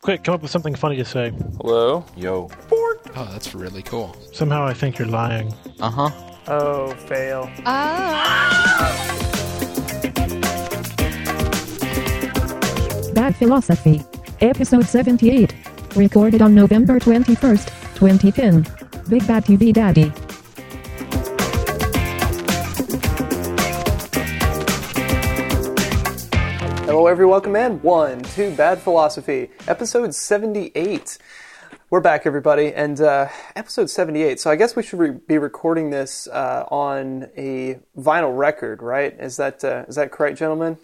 [0.00, 1.32] Quick, come up with something funny to say.
[1.60, 2.04] Hello?
[2.16, 2.50] Yo.
[2.72, 4.16] Oh, that's really cool.
[4.32, 5.54] Somehow I think you're lying.
[5.80, 6.10] Uh huh.
[6.48, 7.48] Oh, fail.
[13.14, 14.02] Bad Philosophy.
[14.40, 15.54] Episode 78.
[15.94, 18.66] Recorded on November 21st, 2010.
[19.08, 20.10] Big Bad TV Daddy.
[27.12, 27.32] Everyone.
[27.32, 27.82] Welcome in.
[27.82, 31.18] One, two, Bad Philosophy, episode 78.
[31.90, 34.40] We're back, everybody, and uh, episode 78.
[34.40, 39.14] So I guess we should re- be recording this uh, on a vinyl record, right?
[39.20, 40.78] Is that uh, is that correct, gentlemen?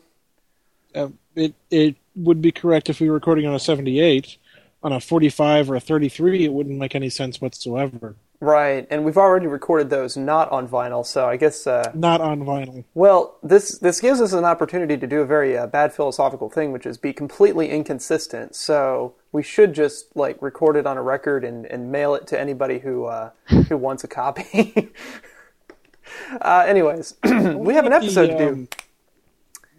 [0.95, 4.37] Uh, it it would be correct if we were recording on a 78.
[4.83, 8.17] On a 45 or a 33, it wouldn't make any sense whatsoever.
[8.41, 12.41] Right, and we've already recorded those not on vinyl, so I guess uh, Not on
[12.45, 12.85] vinyl.
[12.95, 16.71] Well, this this gives us an opportunity to do a very uh, bad philosophical thing,
[16.71, 18.55] which is be completely inconsistent.
[18.55, 22.39] So we should just like record it on a record and, and mail it to
[22.39, 23.31] anybody who uh,
[23.69, 24.93] who wants a copy.
[26.41, 28.49] uh, anyways, we have an What the, episode to do.
[28.51, 28.69] um,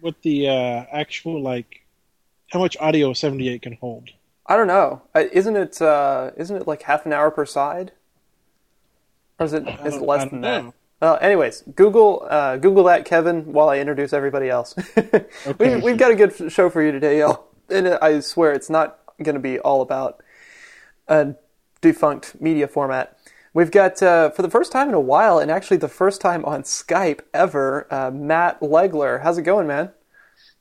[0.02, 1.86] What the uh, actual like,
[2.50, 4.10] how much audio 78 can hold?
[4.46, 5.00] I don't know.
[5.14, 7.92] Isn't it uh, isn't it like half an hour per side,
[9.40, 10.74] or is it is it less than don't that?
[11.00, 14.74] Well, anyways, Google uh, Google that, Kevin, while I introduce everybody else.
[15.58, 17.46] we, we've got a good show for you today, y'all.
[17.70, 20.22] And I swear it's not going to be all about
[21.08, 21.34] a
[21.80, 23.16] defunct media format.
[23.52, 26.44] We've got, uh, for the first time in a while, and actually the first time
[26.44, 29.22] on Skype ever, uh, Matt Legler.
[29.22, 29.90] How's it going, man?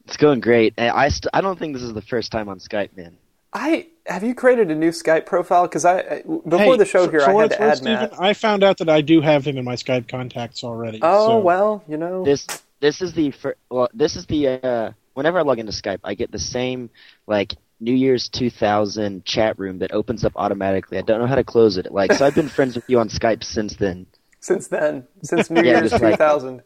[0.06, 0.74] It's going great.
[0.80, 3.18] I st- I don't think this is the first time on Skype, man.
[3.54, 5.64] I have you created a new Skype profile?
[5.64, 7.84] Because I I- before Hey, the show for- here, for I had to worth, add
[7.84, 8.14] Matt.
[8.20, 11.00] I found out that I do have him in my Skype contacts already.
[11.02, 12.24] Oh so- well, you know.
[12.24, 12.46] This
[12.82, 16.14] this is the fir- well, this is the uh, whenever I log into Skype, I
[16.16, 16.90] get the same
[17.28, 20.98] like New Year's 2000 chat room that opens up automatically.
[20.98, 21.92] I don't know how to close it.
[21.92, 24.06] Like so, I've been friends with you on Skype since then.
[24.42, 26.62] since then, since New Yeah, Year's just like- 2000.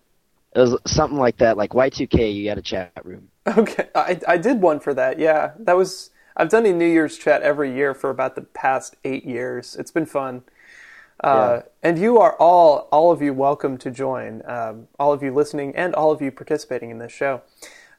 [0.56, 2.36] It was something like that, like Y2K.
[2.36, 3.30] You had a chat room.
[3.48, 5.18] Okay, I I did one for that.
[5.20, 6.12] Yeah, that was.
[6.36, 9.76] I've done a New Year's chat every year for about the past eight years.
[9.76, 10.44] It's been fun.
[11.24, 14.42] Uh, And you are all, all of you, welcome to join.
[14.46, 17.42] Um, all of you listening and all of you participating in this show.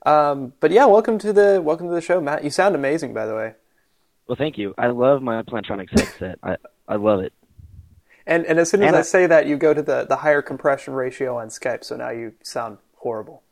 [0.05, 2.45] Um, but yeah, welcome to the welcome to the show, Matt.
[2.45, 3.55] You sound amazing, by the way.
[4.27, 4.75] Well, thank you.
[4.77, 6.39] I love my Plantronics headset.
[6.43, 6.57] I
[6.87, 7.33] I love it.
[8.27, 10.17] And and as soon as And I I- say that, you go to the the
[10.17, 11.85] higher compression ratio on Skype.
[11.85, 13.43] So now you sound horrible.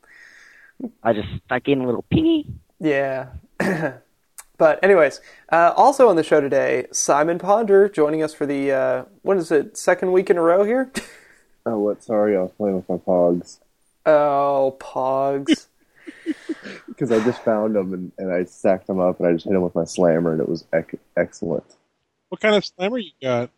[1.01, 2.51] I just stuck in a little pingy.
[2.79, 3.29] Yeah.
[4.57, 5.19] but anyways,
[5.51, 9.51] uh, also on the show today, Simon Ponder joining us for the uh, what is
[9.51, 10.91] it second week in a row here?
[11.65, 12.03] Oh, what?
[12.03, 13.59] Sorry, I was playing with my pogs.
[14.05, 15.67] oh, Pogs.
[16.87, 19.53] Because I just found them and, and I stacked them up and I just hit
[19.53, 21.63] them with my slammer and it was ec- excellent.
[22.27, 23.49] What kind of slammer you got?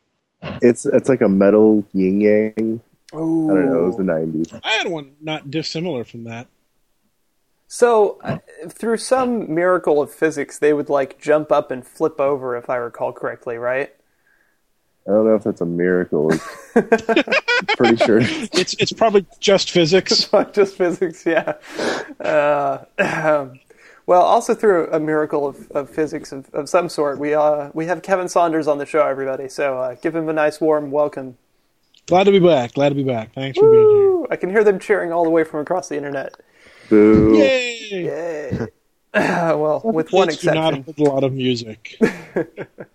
[0.61, 2.79] It's it's like a metal yin yang.
[3.15, 3.49] Ooh.
[3.49, 3.83] I don't know.
[3.83, 4.59] It was the 90s.
[4.63, 6.45] I had one not dissimilar from that.
[7.75, 8.37] So uh,
[8.69, 12.77] through some miracle of physics, they would like jump up and flip over, if I
[12.77, 13.93] recall correctly, right?
[15.05, 16.31] I don't know if that's a miracle.
[17.75, 18.19] Pretty sure.
[18.21, 20.31] It's it's probably just physics.
[20.33, 21.55] Not just physics, yeah.
[22.17, 22.85] Uh,
[24.05, 27.87] well, also through a miracle of, of physics of, of some sort, we uh, we
[27.87, 29.49] have Kevin Saunders on the show, everybody.
[29.49, 31.37] So uh, give him a nice warm welcome.
[32.07, 32.75] Glad to be back.
[32.75, 33.33] Glad to be back.
[33.33, 34.27] Thanks for being here.
[34.31, 36.35] I can hear them cheering all the way from across the internet.
[36.89, 37.35] Boo.
[37.37, 37.64] Yay!
[38.03, 38.67] Yay!
[39.13, 41.05] well, with one Kids do not exception.
[41.05, 41.95] a lot of music.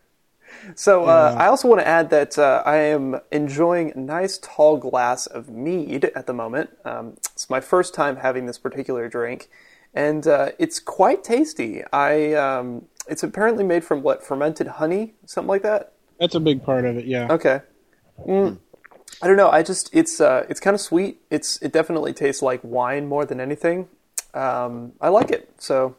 [0.75, 1.45] So uh, Yeah.
[1.45, 5.49] I also want to add that uh, I am enjoying a nice tall glass of
[5.49, 6.71] mead at the moment.
[6.85, 9.49] Um, it's my first time having this particular drink,
[9.95, 11.83] and uh, it's quite tasty.
[11.93, 15.93] I um, it's apparently made from what fermented honey, something like that.
[16.19, 17.07] That's a big part of it.
[17.07, 17.29] Yeah.
[17.31, 17.61] Okay.
[18.27, 18.59] Mm.
[19.23, 19.51] I don't know.
[19.51, 21.21] I just it's uh, it's kind of sweet.
[21.31, 23.89] It's it definitely tastes like wine more than anything.
[24.35, 25.51] Um, I like it.
[25.59, 25.97] So,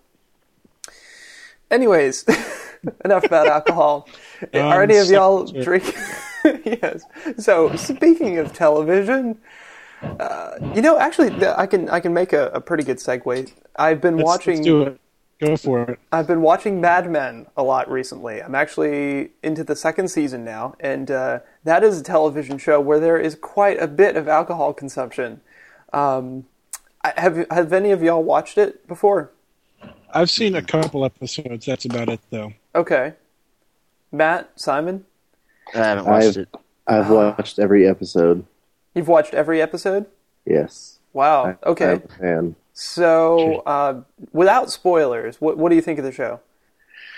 [1.70, 2.26] anyways,
[3.06, 4.08] enough about alcohol.
[4.54, 5.96] Are any of y'all Um, so- drink?
[6.66, 7.04] yes.
[7.38, 9.38] So speaking of television,
[10.02, 13.52] uh, you know, actually, I can I can make a, a pretty good segue.
[13.76, 14.56] I've been Let's, watching.
[14.56, 15.00] let's do it.
[15.40, 16.00] Go for it.
[16.12, 18.42] I've been watching Mad Men a lot recently.
[18.44, 23.00] I'm actually into the second season now, and uh, that is a television show where
[23.00, 25.42] there is quite a bit of alcohol consumption.
[25.94, 26.46] Um,
[27.04, 29.32] have have any of y'all watched it before?
[30.14, 31.66] I've seen a couple episodes.
[31.66, 32.54] That's about it, though.
[32.76, 33.14] Okay,
[34.12, 35.06] Matt, Simon,
[35.74, 36.50] I haven't watched I've- it.
[36.88, 38.46] I've watched every episode.
[38.96, 40.06] you've watched every episode.
[40.46, 41.00] Yes.
[41.14, 41.46] Wow.
[41.46, 41.92] I- Okay.
[41.94, 42.56] I'm a fan.
[42.74, 44.02] So, uh,
[44.34, 46.40] without spoilers, what what do you think of the show?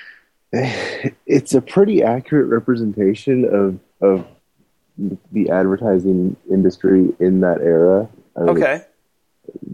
[0.51, 4.25] it's a pretty accurate representation of of
[5.31, 8.07] the advertising industry in that era.
[8.36, 8.81] I mean, Okay.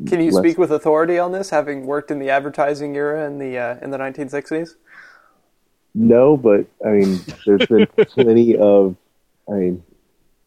[0.07, 3.39] Can you less- speak with authority on this, having worked in the advertising era in
[3.39, 4.75] the uh, in the 1960s?
[5.95, 8.95] No, but I mean, there's been plenty of,
[9.49, 9.83] I mean,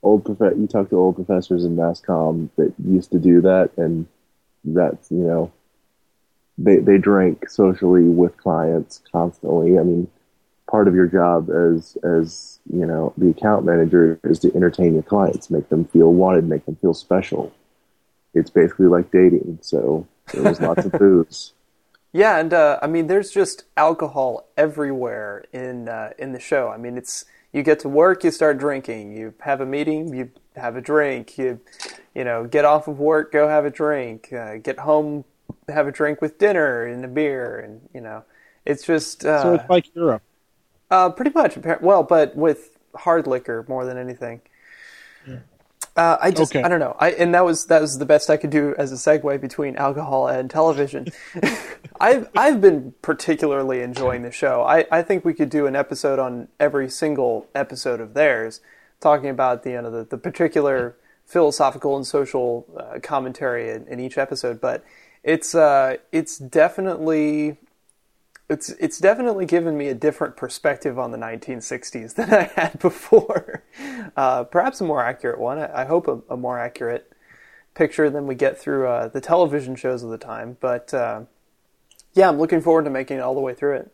[0.02, 3.70] old prof- you talk to old professors in mass comm that used to do that,
[3.76, 4.06] and
[4.64, 5.52] that's you know,
[6.58, 9.78] they they drank socially with clients constantly.
[9.78, 10.08] I mean,
[10.70, 15.02] part of your job as as you know the account manager is to entertain your
[15.02, 17.52] clients, make them feel wanted, make them feel special.
[18.34, 19.58] It's basically like dating.
[19.62, 21.52] So there was lots of booze.
[22.12, 26.68] Yeah, and uh, I mean, there's just alcohol everywhere in uh, in the show.
[26.68, 29.16] I mean, it's you get to work, you start drinking.
[29.16, 31.38] You have a meeting, you have a drink.
[31.38, 31.60] You
[32.14, 34.32] you know get off of work, go have a drink.
[34.32, 35.24] Uh, get home,
[35.68, 38.24] have a drink with dinner and a beer, and you know,
[38.66, 40.22] it's just uh, So it's like Europe.
[40.90, 41.56] Uh, pretty much.
[41.80, 44.42] Well, but with hard liquor more than anything.
[45.94, 46.64] Uh, I just, Okay.
[46.64, 46.96] I don't know.
[46.98, 49.76] I and that was that was the best I could do as a segue between
[49.76, 51.08] alcohol and television.
[52.00, 54.62] I've I've been particularly enjoying the show.
[54.62, 58.60] I, I think we could do an episode on every single episode of theirs,
[59.00, 60.96] talking about the you know, the, the particular
[61.26, 64.62] philosophical and social uh, commentary in, in each episode.
[64.62, 64.84] But
[65.22, 67.58] it's uh, it's definitely
[68.48, 73.62] it's it's definitely given me a different perspective on the 1960s than I had before.
[74.14, 75.58] Uh, perhaps a more accurate one.
[75.58, 77.10] I, I hope a, a more accurate
[77.74, 80.58] picture than we get through uh, the television shows of the time.
[80.60, 81.22] But uh,
[82.12, 83.92] yeah, I'm looking forward to making it all the way through it.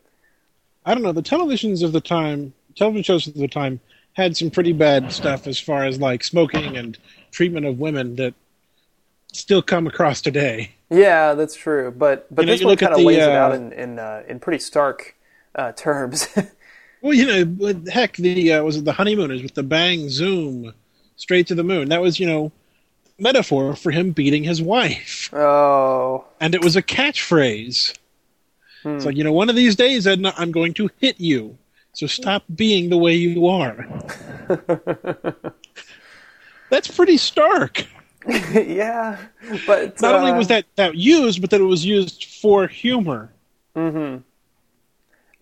[0.85, 1.13] I don't know.
[1.13, 3.79] The televisions of the time, television shows of the time,
[4.13, 6.97] had some pretty bad stuff as far as like smoking and
[7.31, 8.33] treatment of women that
[9.31, 10.71] still come across today.
[10.89, 11.91] Yeah, that's true.
[11.91, 14.23] But but You know, this one kind of lays it uh, out in in, uh,
[14.27, 15.15] in pretty stark
[15.55, 16.27] uh, terms.
[17.01, 20.73] Well, you know, heck, the uh, was it the honeymooners with the bang zoom
[21.15, 21.89] straight to the moon?
[21.89, 22.51] That was you know
[23.17, 27.97] metaphor for him beating his wife, oh, and it was a catchphrase.
[28.83, 28.95] Hmm.
[28.95, 31.57] It's like you know, one of these days, Edna, I'm going to hit you.
[31.93, 33.87] So stop being the way you are.
[36.69, 37.87] That's pretty stark.
[38.53, 39.17] yeah.
[39.65, 43.31] But Not only uh, was that, that used, but that it was used for humor.
[43.75, 44.21] Mm-hmm.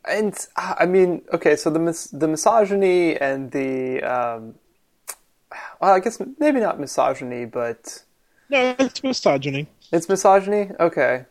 [0.10, 4.56] And uh, I mean, okay, so the mis- the misogyny and the um,
[5.82, 8.04] well, I guess maybe not misogyny, but
[8.50, 9.68] No, it's misogyny.
[9.92, 10.72] it's misogyny.
[10.80, 11.26] Okay.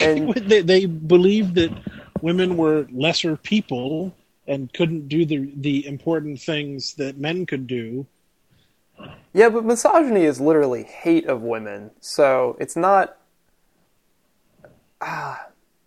[0.00, 1.72] And- they, they believed that
[2.20, 4.14] women were lesser people
[4.46, 8.06] and couldn't do the the important things that men could do.
[9.32, 13.16] Yeah, but misogyny is literally hate of women, so it's not.
[15.00, 15.46] Ah,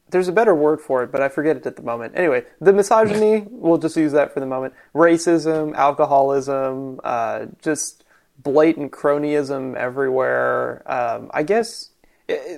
[0.10, 2.14] there's a better word for it, but I forget it at the moment.
[2.16, 4.74] Anyway, the misogyny, we'll just use that for the moment.
[4.94, 8.04] Racism, alcoholism, uh, just
[8.38, 10.84] blatant cronyism everywhere.
[10.92, 11.92] Um, I guess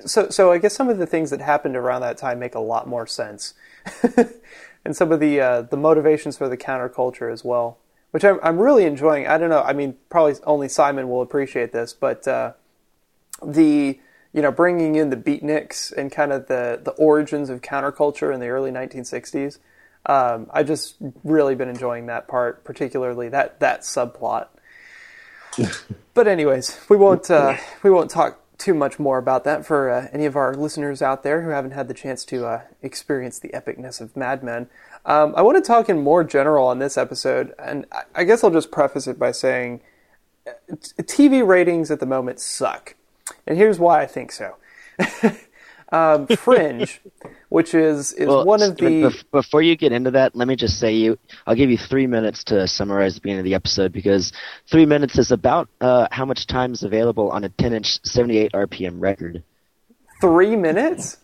[0.04, 0.28] so.
[0.30, 2.86] So I guess some of the things that happened around that time make a lot
[2.86, 3.54] more sense,
[4.84, 7.78] and some of the uh, the motivations for the counterculture as well,
[8.18, 9.28] which I'm I'm really enjoying.
[9.28, 9.62] I don't know.
[9.62, 12.54] I mean, probably only Simon will appreciate this, but uh,
[13.44, 14.00] the
[14.32, 18.40] you know bringing in the beatniks and kind of the the origins of counterculture in
[18.40, 19.58] the early 1960s.
[20.06, 24.48] Um, I've just really been enjoying that part, particularly that that subplot.
[26.14, 30.08] but anyways, we won't uh, we won't talk too much more about that for uh,
[30.12, 33.50] any of our listeners out there who haven't had the chance to uh, experience the
[33.50, 34.68] epicness of Mad Men.
[35.08, 38.44] Um, I want to talk in more general on this episode, and I, I guess
[38.44, 39.80] I'll just preface it by saying
[40.46, 40.52] uh,
[41.00, 42.94] TV ratings at the moment suck,
[43.46, 44.56] and here's why I think so.
[45.92, 47.00] um, Fringe,
[47.48, 50.78] which is is Well, one of the before you get into that, let me just
[50.78, 51.18] say you.
[51.46, 54.30] I'll give you three minutes to summarize the beginning of the episode because
[54.70, 59.00] three minutes is about uh, how much time is available on a 10-inch 78 RPM
[59.00, 59.42] record.
[60.20, 61.16] three minutes.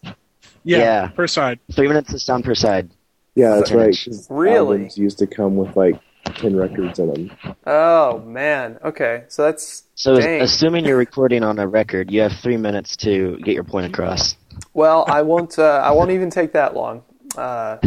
[0.62, 1.07] Yeah, Yeah.
[1.09, 1.59] per side.
[1.71, 2.88] Three minutes of sound per side.
[3.35, 3.85] Yeah, that's right.
[3.95, 4.05] Finish.
[4.07, 4.76] 'cause Really?
[4.76, 5.97] Albums used to come with like
[6.37, 7.31] ten records in them.
[7.67, 8.79] Oh man.
[8.85, 10.41] Okay, so that's So, Dang.
[10.43, 14.37] assuming you're recording on a record, you have three minutes to get your point across.
[14.73, 15.59] Well, I won't.
[15.59, 17.03] Uh, I won't even take that long.
[17.37, 17.79] Uh,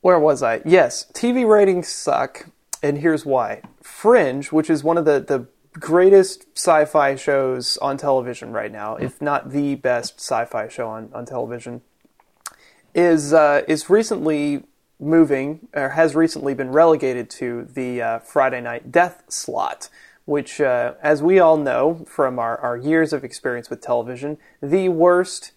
[0.00, 0.60] where was I?
[0.64, 2.46] Yes, TV ratings suck,
[2.82, 3.62] and here's why.
[3.82, 5.46] Fringe, which is one of the the
[5.78, 11.24] greatest sci-fi shows on television right now, if not the best sci-fi show on on
[11.24, 11.82] television,
[12.94, 14.64] is uh, is recently
[15.00, 19.88] moving or has recently been relegated to the uh, Friday night death slot,
[20.26, 24.88] which, uh, as we all know from our, our years of experience with television, the
[24.88, 25.52] worst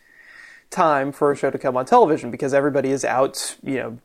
[0.72, 4.00] time for a show to come on television because everybody is out, you know,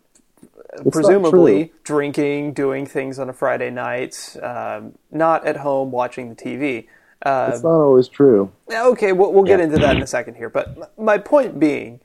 [0.85, 6.35] not presumably drinking, doing things on a Friday night, um, not at home watching the
[6.37, 6.87] TV.
[7.23, 8.53] Uh, That's not always true.
[8.71, 9.67] Okay, we'll, we'll get Yeah.
[9.67, 10.49] into that in a second here.
[10.49, 12.01] But my point being,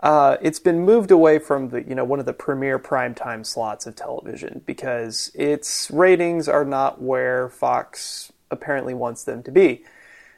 [0.00, 3.86] uh, it's been moved away from the you know one of the premier primetime slots
[3.86, 9.84] of television because its ratings are not where Fox apparently wants them to be.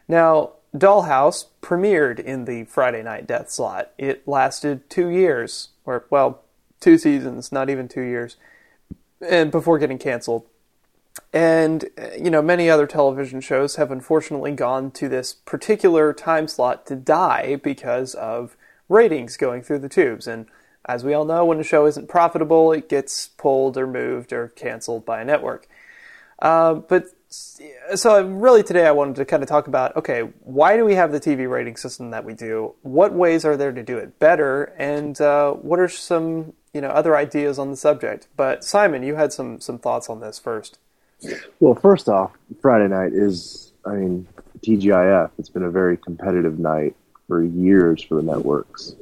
[0.08, 3.92] Now, Dollhouse premiered in the Friday night death slot.
[3.98, 6.42] It lasted two years, or well,
[6.80, 8.36] two seasons, not even two years,
[9.20, 10.46] and before getting canceled.
[11.32, 11.88] And,
[12.18, 16.96] you know, many other television shows have unfortunately gone to this particular time slot to
[16.96, 18.56] die because of
[18.92, 20.26] ratings going through the tubes.
[20.26, 20.46] And
[20.84, 24.48] as we all know, when a show isn't profitable, it gets pulled or moved or
[24.48, 25.68] canceled by a network.
[26.38, 27.06] Uh, but
[27.94, 31.12] so really today I wanted to kind of talk about okay, why do we have
[31.12, 32.74] the TV rating system that we do?
[32.82, 34.64] What ways are there to do it better?
[34.76, 38.28] And uh, what are some you know other ideas on the subject?
[38.36, 40.78] But Simon, you had some some thoughts on this first.
[41.60, 44.26] Well, first off, Friday night is, I mean,
[44.58, 45.30] TGIF.
[45.38, 46.96] It's been a very competitive night
[47.28, 48.94] for years for the networks.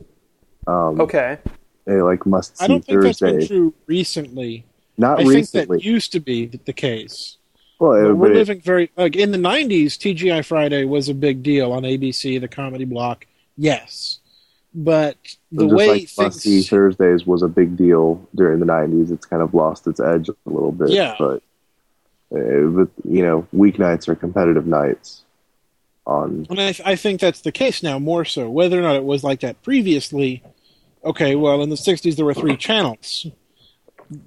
[0.66, 1.38] Um, Okay.
[1.86, 3.38] They like must see I don't think that's Thursday.
[3.38, 4.64] been true recently.
[4.98, 5.78] Not I think recently.
[5.78, 7.38] that used to be the case.
[7.78, 9.96] well, it- we're but it- living very like in the '90s.
[9.96, 13.26] TGI Friday was a big deal on ABC, the comedy block.
[13.56, 14.20] Yes,
[14.74, 15.16] but
[15.50, 19.10] the just way like must see Thursdays was a big deal during the '90s.
[19.10, 20.90] It's kind of lost its edge a little bit.
[20.90, 21.16] Yeah.
[21.18, 21.42] But,
[22.32, 25.22] uh, but you know, weeknights are competitive nights.
[26.06, 28.48] On And I, I think that's the case now more so.
[28.48, 30.42] Whether or not it was like that previously,
[31.04, 33.26] okay, well, in the 60s there were three channels.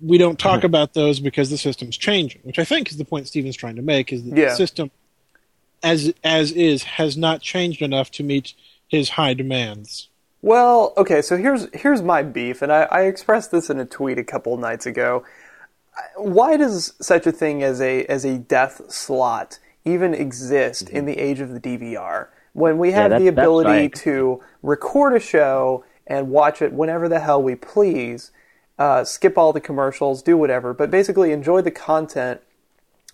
[0.01, 0.67] We don't talk mm-hmm.
[0.67, 3.81] about those because the system's changing, which I think is the point Steven's trying to
[3.81, 4.49] make is that Yeah.
[4.49, 4.91] the system
[5.83, 8.53] as as is has not changed enough to meet
[8.87, 10.09] his high demands.
[10.41, 14.17] Well, okay, so here's here's my beef, and I, I expressed this in a tweet
[14.17, 15.23] a couple nights ago.
[16.15, 21.17] Why does such a thing as a as a death slot even exist in the
[21.17, 23.93] age of the DVR when we have that- the ability right.
[23.93, 28.31] to record a show and watch it whenever the hell we please,
[28.77, 32.41] uh, skip all the commercials, do whatever, but basically enjoy the content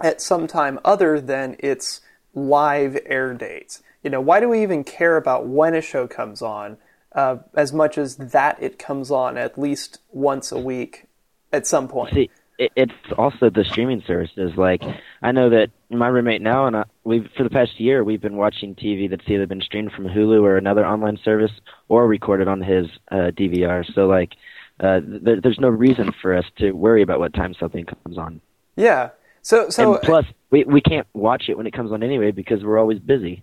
[0.01, 2.01] at some time other than its
[2.33, 3.81] live air dates.
[4.03, 6.77] You know, why do we even care about when a show comes on
[7.13, 11.05] uh, as much as that it comes on at least once a week
[11.51, 12.13] at some point?
[12.13, 14.51] See, it, it's also the streaming services.
[14.55, 14.83] Like,
[15.23, 18.35] I know that my roommate now, and I, we've for the past year, we've been
[18.35, 21.51] watching TV that's either been streamed from Hulu or another online service,
[21.87, 23.85] or recorded on his uh, DVR.
[23.95, 24.33] So, like,
[24.79, 28.41] uh, th- there's no reason for us to worry about what time something comes on.
[28.75, 29.09] Yeah.
[29.41, 32.63] So, so and plus, we we can't watch it when it comes on anyway because
[32.63, 33.41] we're always busy.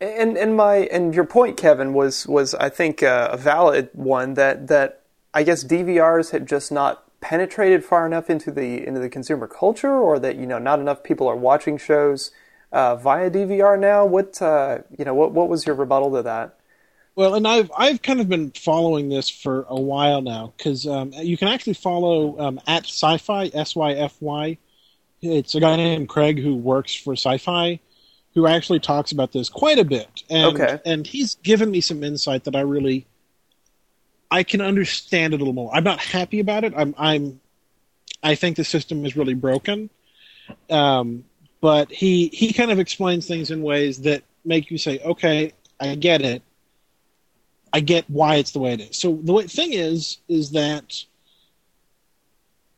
[0.00, 4.34] And and my and your point, Kevin, was was I think uh, a valid one
[4.34, 5.02] that that
[5.32, 9.96] I guess DVRs had just not penetrated far enough into the into the consumer culture,
[9.96, 12.30] or that you know not enough people are watching shows
[12.72, 14.04] uh, via DVR now.
[14.06, 16.56] What uh, you know what what was your rebuttal to that?
[17.16, 21.12] Well, and I've I've kind of been following this for a while now because um,
[21.14, 24.56] you can actually follow um, at Syfy S Y F Y.
[25.22, 27.80] It's a guy named Craig who works for Syfy,
[28.34, 30.80] who actually talks about this quite a bit, and Okay.
[30.84, 33.06] and he's given me some insight that I really
[34.30, 35.74] I can understand it a little more.
[35.74, 36.72] I'm not happy about it.
[36.76, 37.40] I'm I'm
[38.22, 39.90] I think the system is really broken.
[40.68, 41.24] Um,
[41.60, 45.94] but he he kind of explains things in ways that make you say, okay, I
[45.94, 46.42] get it.
[47.72, 48.96] I get why it's the way it is.
[48.96, 51.04] So the way, thing is, is that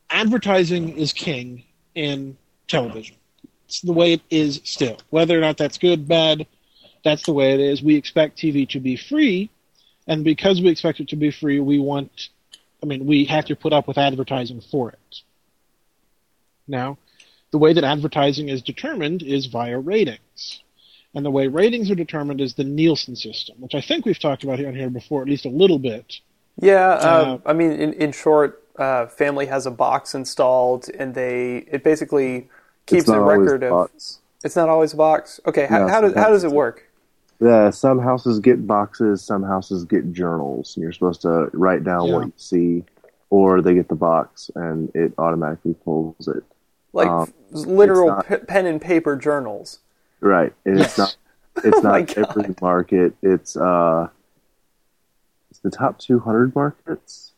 [0.09, 1.63] advertising is king
[1.95, 3.15] in television.
[3.65, 4.97] It's the way it is still.
[5.09, 6.45] Whether or not that's good, bad,
[7.03, 7.81] that's the way it is.
[7.81, 9.49] We expect TV to be free,
[10.07, 12.29] and because we expect it to be free, we want.
[12.81, 15.21] I mean, we have to put up with advertising for it.
[16.67, 16.97] Now,
[17.51, 20.61] the way that advertising is determined is via ratings.
[21.15, 24.43] And the way ratings are determined is the Nielsen system, which I think we've talked
[24.43, 26.19] about here on here before, at least a little bit.
[26.59, 31.13] Yeah, Uh, um, I mean, in, in short, uh, family has a box installed, and
[31.13, 32.49] they it basically
[32.85, 33.69] keeps it's not a always record of.
[33.69, 34.19] box.
[34.43, 35.39] It's not always a box.
[35.45, 36.91] Okay, how, No, how does how does it sometimes work?
[37.39, 42.07] Yeah, some houses get boxes, some houses get journals, and you're supposed to write down
[42.07, 42.13] Yeah.
[42.15, 42.83] what you see,
[43.29, 46.43] or they get the box and it automatically pulls it.
[46.93, 49.79] Like um, literal it's p- pen and paper journals.
[50.21, 51.15] Right, and it's not.
[51.63, 53.13] It's Oh not every market.
[53.21, 54.07] It's uh,
[55.51, 57.33] it's the top 200 markets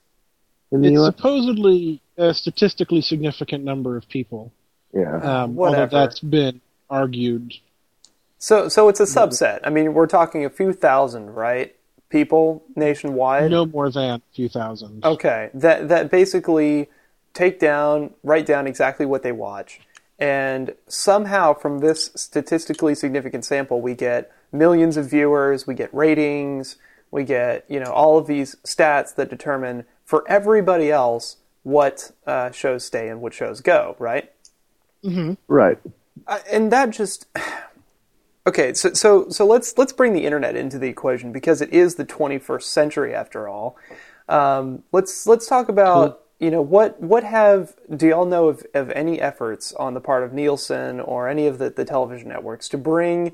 [0.72, 1.06] in the It's U.S.
[1.08, 4.54] supposedly a statistically significant number of people,
[4.94, 5.82] Yeah, um, Whatever.
[5.82, 7.56] although that's been argued.
[8.38, 9.60] So so it's a subset.
[9.64, 11.76] I mean, we're talking a few thousand, right?
[12.10, 13.52] People nationwide.
[13.52, 15.04] No more than a few thousand.
[15.04, 16.90] Okay, that that basically
[17.34, 19.80] take down, write down exactly what they watch,
[20.20, 26.78] and somehow from this statistically significant sample, we get millions of viewers, we get ratings,
[27.12, 32.52] we get you know all of these stats that determine for everybody else what uh,
[32.52, 34.32] shows stay and what shows go, right?
[35.48, 35.80] Right.
[36.28, 37.26] Uh, and that just
[38.48, 38.74] okay.
[38.74, 42.06] So so so let's let's bring the internet into the equation because it is the
[42.06, 43.78] 21st century after all.
[44.28, 48.90] Um, let's let's talk about you know what what have do y'all know of, of
[48.92, 52.78] any efforts on the part of Nielsen or any of the, the television networks to
[52.78, 53.34] bring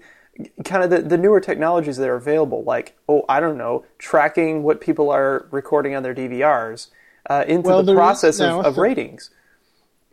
[0.63, 4.63] kind of the, the newer technologies that are available like oh I don't know tracking
[4.63, 6.87] what people are recording on their DVRs
[7.29, 9.29] uh, into Well, the process of, of ratings.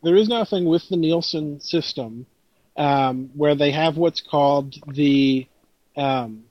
[0.02, 2.26] there is nothing with the Nielsen system
[2.78, 5.46] um, where they have what's called the
[5.96, 6.44] um,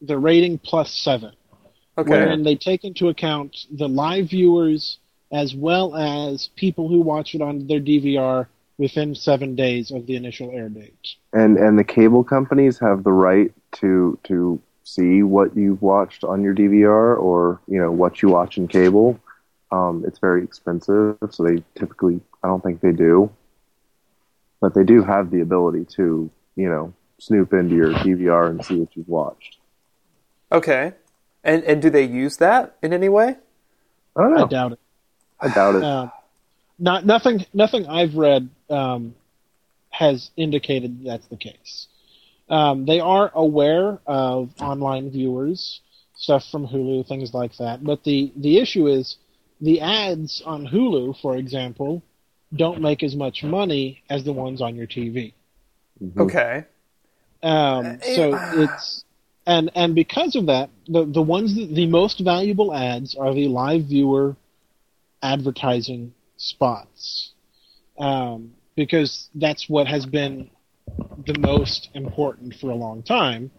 [0.00, 1.32] the rating plus seven,
[1.98, 2.10] Okay.
[2.10, 4.98] wherein they take into account the live viewers
[5.30, 8.46] as well as people who watch it on their DVR
[8.78, 11.14] within seven days of the initial air date.
[11.32, 16.42] And and the cable companies have the right to to see what you've watched on
[16.42, 19.20] your DVR or you know what you watch in cable.
[19.70, 23.30] Um, it's very expensive, so they typically I don't think they do,
[24.62, 28.76] but they do have the ability to you know snoop into your DVR and see
[28.76, 29.58] what you've watched.
[30.50, 30.94] Okay.
[31.44, 33.36] And and do they use that in any way?
[34.16, 34.44] I don't know.
[34.44, 34.80] I doubt it.
[35.38, 35.82] I doubt it.
[35.92, 36.12] Um,
[36.78, 37.44] not nothing.
[37.52, 39.14] Nothing I've read um,
[39.90, 41.86] has indicated that's the case.
[42.48, 45.80] Um, they are aware of online viewers,
[46.16, 47.84] stuff from Hulu, things like that.
[47.84, 49.16] But the the issue is
[49.60, 52.02] the ads on Hulu, for example,
[52.54, 55.32] don't make as much money as the ones on your TV.
[56.16, 56.64] Okay.
[57.42, 59.04] Um, so it's
[59.46, 63.48] and and because of that, the the ones that, the most valuable ads are the
[63.48, 64.36] live viewer
[65.22, 67.32] advertising spots,
[67.98, 70.50] um, because that's what has been
[71.26, 73.50] the most important for a long time,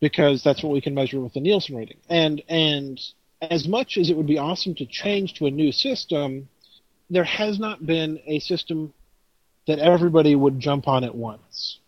[0.00, 1.98] because that's what we can measure with the Nielsen rating.
[2.08, 3.00] And and
[3.40, 6.48] as much as it would be awesome to change to a new system,
[7.12, 8.92] there has not been a system
[9.66, 11.78] that everybody would jump on at once.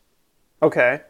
[0.63, 1.01] Okay.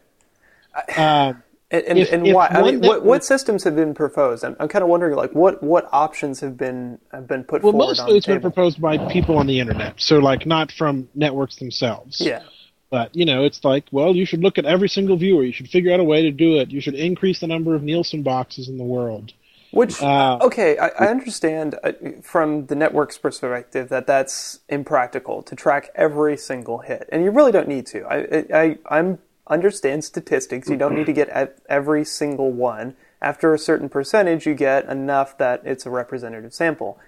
[0.97, 2.47] Um, And, and, If- and why?
[2.47, 4.45] I mean, what, what systems have been proposed?
[4.45, 7.71] I'm, I'm kind of wondering, like, what, what options have been have been put Well,
[7.71, 11.09] forward on mostly it's been proposed by people on the internet, so like not from
[11.15, 12.21] networks themselves.
[12.21, 12.43] Yeah.
[12.91, 15.43] But you know, it's like, well, you should look at every single viewer.
[15.43, 16.69] You should figure out a way to do it.
[16.69, 19.33] You should increase the number of Nielsen boxes in the world.
[19.71, 25.55] Which Uh, okay, I, I understand uh, from the network's perspective that that's impractical to
[25.55, 28.05] track every single hit, and you really don't need to.
[28.05, 30.69] I I, I'm understand statistics.
[30.69, 32.95] You don't need to get at every single one.
[33.21, 36.99] After a certain percentage, you get enough that it's a representative sample.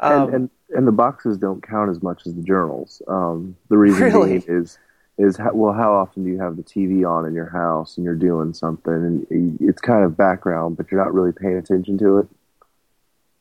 [0.00, 3.02] Um, and, and and the boxes don't count as much as the journals.
[3.08, 4.38] Um, the reason Really?
[4.38, 4.78] being is
[5.20, 8.04] is how, well, how often do you have the TV on in your house and
[8.04, 8.92] you're doing something
[9.30, 12.28] and it's kind of background, but you're not really paying attention to it.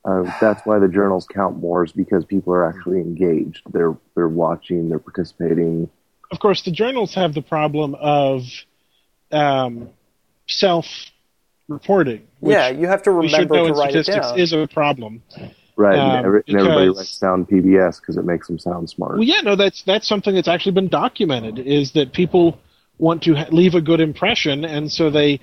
[0.04, 3.62] Uh, that's why the journals count more, is because people are actually engaged.
[3.72, 5.90] They're they're watching, they're participating.
[6.32, 8.44] Of course, the journals have the problem of
[9.32, 9.90] um,
[10.48, 12.28] self-reporting.
[12.42, 14.40] yeah, you have to remember know to write it statistics down.
[14.40, 15.22] is a problem.
[15.80, 19.14] Right, Um, and, every, and everybody likes sound PBS because it makes them sound smart.
[19.14, 21.58] Well, yeah, no, that's that's something that's actually been documented.
[21.58, 22.60] Is that people
[22.98, 25.40] want to ha- leave a good impression, and so they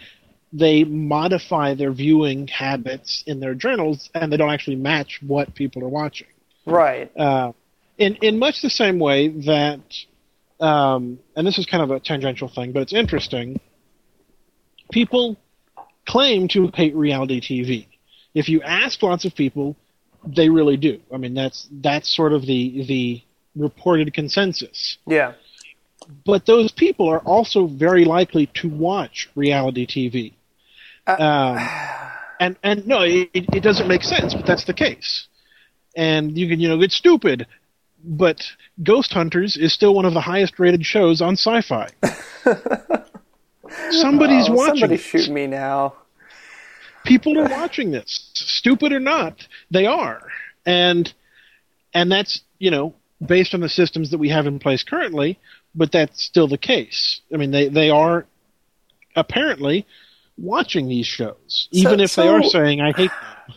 [0.52, 5.82] they modify their viewing habits in their journals, and they don't actually match what people
[5.82, 6.28] are watching.
[6.66, 7.10] right.
[7.16, 7.52] Uh,
[7.96, 9.80] in in much the same way that,
[10.60, 13.58] um, and this is kind of a tangential thing, but it's interesting.
[14.92, 15.38] People
[16.06, 17.86] claim to hate reality TV.
[18.34, 19.76] If you ask lots of people,
[20.26, 21.00] they really do.
[21.12, 23.22] I mean, that's that's sort of the the
[23.54, 24.98] reported consensus.
[25.06, 25.32] Yeah.
[26.24, 30.32] But those people are also very likely to watch reality TV.
[31.08, 31.58] Um,
[32.40, 35.26] and and no, it, it doesn't make sense, but that's the case.
[35.96, 37.46] And you can, you know, it's stupid,
[38.04, 38.42] but
[38.82, 41.90] Ghost Hunters is still one of the highest rated shows on Syfy.
[43.90, 44.76] Somebody's Oh, watching.
[44.80, 45.94] somebody shoot me now.
[47.06, 50.22] People are watching this, stupid or not, they are,
[50.64, 51.12] and
[51.94, 55.38] and that's you know based on the systems that we have in place currently,
[55.74, 57.20] but that's still the case.
[57.32, 58.26] I mean, they they are
[59.14, 59.86] apparently
[60.36, 63.56] watching these shows, even if they are saying I hate them.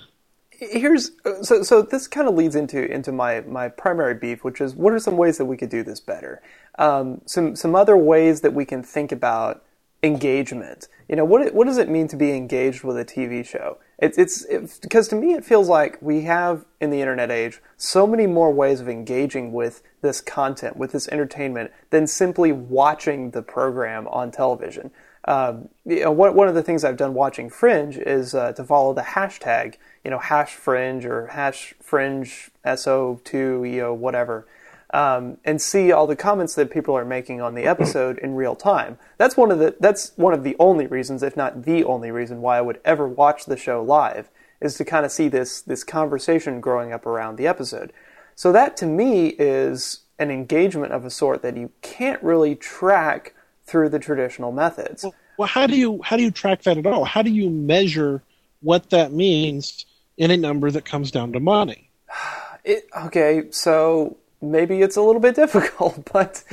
[0.51, 4.75] here's so so this kind of leads into into my my primary beef, which is
[4.75, 6.41] what are some ways that we could do this better?
[6.77, 9.63] Um, some some other ways that we can think about
[10.03, 10.88] engagement.
[11.07, 13.77] You know, what what does it mean to be engaged with a TV show?
[13.97, 17.62] It's it's, it's because to me it feels like we have in the internet age
[17.77, 23.31] so many more ways of engaging with this content, with this entertainment, than simply watching
[23.31, 24.91] the program on television.
[25.25, 28.63] Um, you know, one, one of the things I've done watching Fringe is uh, to
[28.63, 34.47] follow the hashtag, you know, hash Fringe or hash Fringe SO2 EO whatever
[34.91, 38.56] um, and see all the comments that people are making on the episode in real
[38.56, 38.97] time.
[39.17, 42.41] That's one of the that's one of the only reasons, if not the only reason,
[42.41, 44.30] why I would ever watch the show live
[44.62, 47.93] is to kind of see this this conversation growing up around the episode.
[48.36, 53.34] So that to me is an engagement of a sort that you can't really track
[53.65, 55.04] through the traditional methods.
[55.04, 57.06] Well, well how do you how do you track that at all?
[57.06, 58.23] How do you measure
[58.62, 59.86] what that means
[60.17, 61.89] in a number that comes down to money?
[62.65, 66.43] It, okay, so maybe it's a little bit difficult, but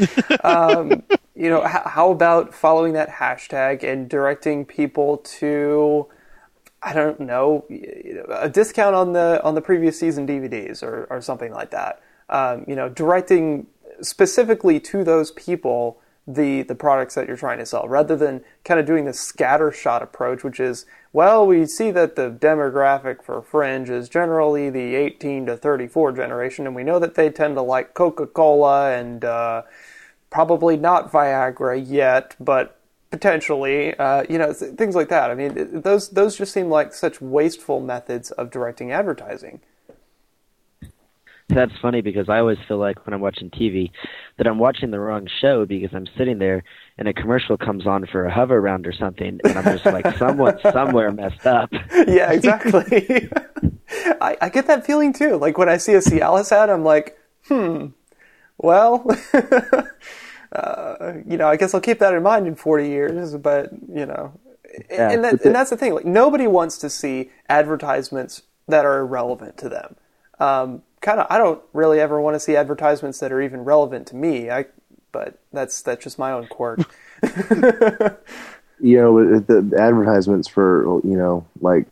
[0.45, 1.03] um,
[1.35, 6.07] you know, h- how about following that hashtag and directing people to,
[6.83, 7.65] I don't know,
[8.31, 12.03] a discount on the on the previous season DVDs or or something like that.
[12.29, 13.67] Um, you know, directing
[14.01, 18.81] specifically to those people the the products that you're trying to sell rather than kind
[18.81, 20.85] of doing this scatter shot approach which is
[21.17, 26.67] well we see that the demographic for fringe is generally the 18 to 34 generation
[26.67, 29.63] and we know that they tend to like coca-cola and uh,
[30.29, 32.77] probably not viagra yet but
[33.11, 35.31] potentially uh, you know things like that.
[35.31, 39.61] I mean those those just seem like such wasteful methods of directing advertising
[41.49, 43.91] that's funny because I always feel like when I'm watching TV
[44.37, 46.65] that I'm watching the wrong show because I'm sitting there
[46.99, 50.59] and a commercial comes on for a Hoveround or something and I'm just like someone
[50.73, 51.71] somewhere messed up.
[52.07, 53.31] Yeah, exactly.
[54.21, 55.37] I, I get that feeling too.
[55.37, 57.89] Like when I see a Cialis ad, I'm like, hmm,
[58.59, 59.07] well,
[60.53, 63.37] uh, you know, I guess I'll keep that in mind in 40 years.
[63.37, 64.33] But you know,
[64.91, 65.95] Yeah, and, that, and that's the thing.
[65.95, 69.97] Like nobody wants to see advertisements that are irrelevant to them.
[70.39, 74.09] Um, kind of, I don't really ever want to see advertisements that are even relevant
[74.09, 74.51] to me.
[74.51, 74.67] I,
[75.13, 76.81] but that's that's just my own quirk.
[78.81, 81.87] you know the, the advertisements for you know like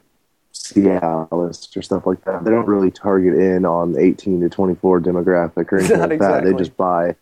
[0.53, 2.45] Cialis or stuff like that.
[2.45, 6.19] They don't really target in on the 18 to 24 demographic or anything Not like
[6.19, 6.45] that.
[6.45, 7.15] They just buy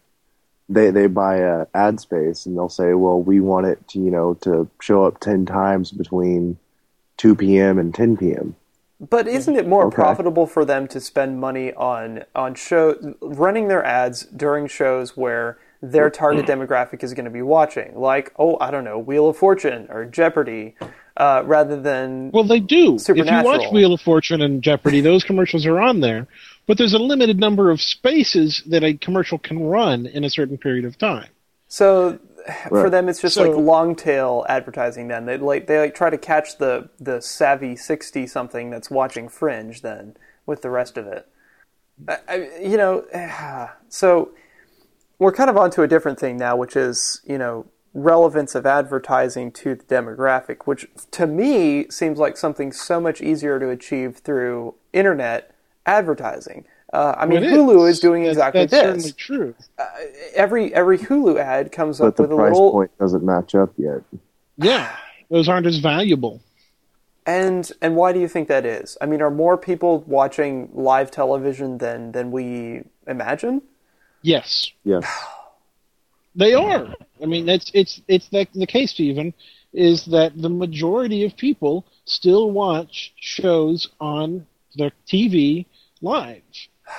[0.70, 4.10] they they buy uh, ad space and they'll say, well, we want it to you
[4.10, 6.58] know to show up 10 times between
[7.18, 7.78] 2 p.m.
[7.78, 8.56] and 10 p.m.
[9.10, 9.96] But isn't it more Okay.
[9.96, 15.58] profitable for them to spend money on on show running their ads during shows where
[15.82, 19.36] their target demographic is going to be watching, like oh I don't know Wheel of
[19.36, 20.76] Fortune or Jeopardy,
[21.16, 22.94] uh, rather than Well, they do.
[22.96, 26.28] If you watch Wheel of Fortune and Jeopardy, those commercials are on there,
[26.68, 30.56] but there's a limited number of spaces that a commercial can run in a certain
[30.58, 31.28] period of time.
[31.66, 32.18] so
[32.68, 32.90] for Right.
[32.90, 35.08] them it's just So- like long tail advertising.
[35.08, 39.28] Then they like they like try to catch the the savvy sixty something that's watching
[39.28, 41.26] Fringe then with the rest of it.
[42.08, 43.04] I, I, you know,
[43.88, 44.30] so
[45.18, 49.52] we're kind of onto a different thing now, which is you know relevance of advertising
[49.52, 54.74] to the demographic, which to me seems like something so much easier to achieve through
[54.94, 56.64] internet advertising.
[56.92, 58.80] Uh, I mean, It Hulu is doing That- exactly that's this.
[58.80, 59.54] certainly true.
[60.34, 63.70] Every every Hulu ad comes But up with a price little point doesn't match up
[63.78, 64.02] yet.
[64.58, 64.94] Yeah,
[65.30, 66.40] those aren't as valuable.
[67.24, 68.98] And and why do you think that is?
[69.00, 73.62] I mean, are more people watching live television than than we imagine?
[74.20, 75.04] Yes, Yes.
[76.34, 76.94] they are.
[77.22, 79.32] I mean, it's it's it's the, the case, Stephen,
[79.72, 85.64] is that the majority of people still watch shows on the TV
[86.02, 86.42] live.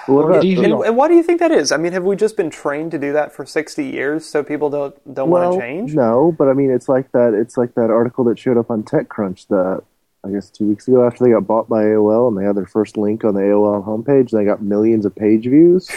[0.08, 0.64] Well, what about- DVD.
[0.66, 1.72] And, and why do you think that is?
[1.72, 4.70] I mean, have we just been trained to do that for sixty years, so people
[4.70, 5.94] don't don't want to change?
[5.96, 7.34] no, but I mean, it's like that.
[7.34, 9.48] It's like that article that showed up on TechCrunch.
[9.48, 9.84] that
[10.26, 12.66] I guess two weeks ago after they got bought by AOL and they had their
[12.66, 14.32] first link on the AOL homepage.
[14.32, 15.90] They got millions of page views.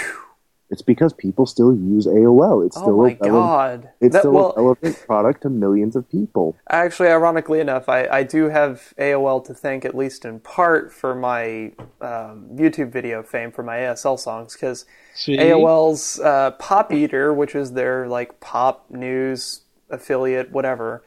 [0.69, 2.67] It's because people still use AOL.
[2.67, 3.91] It's Oh still my a relevant, god!
[4.01, 6.57] it's That- still well, a relevant product to millions of people.
[6.69, 11.15] Actually, ironically enough, I, I do have AOL to thank, at least in part, for
[11.15, 17.73] my um, YouTube video fame for my ASL songs, because AOL's uh, PopEater, which is
[17.73, 21.05] their like pop news affiliate, whatever,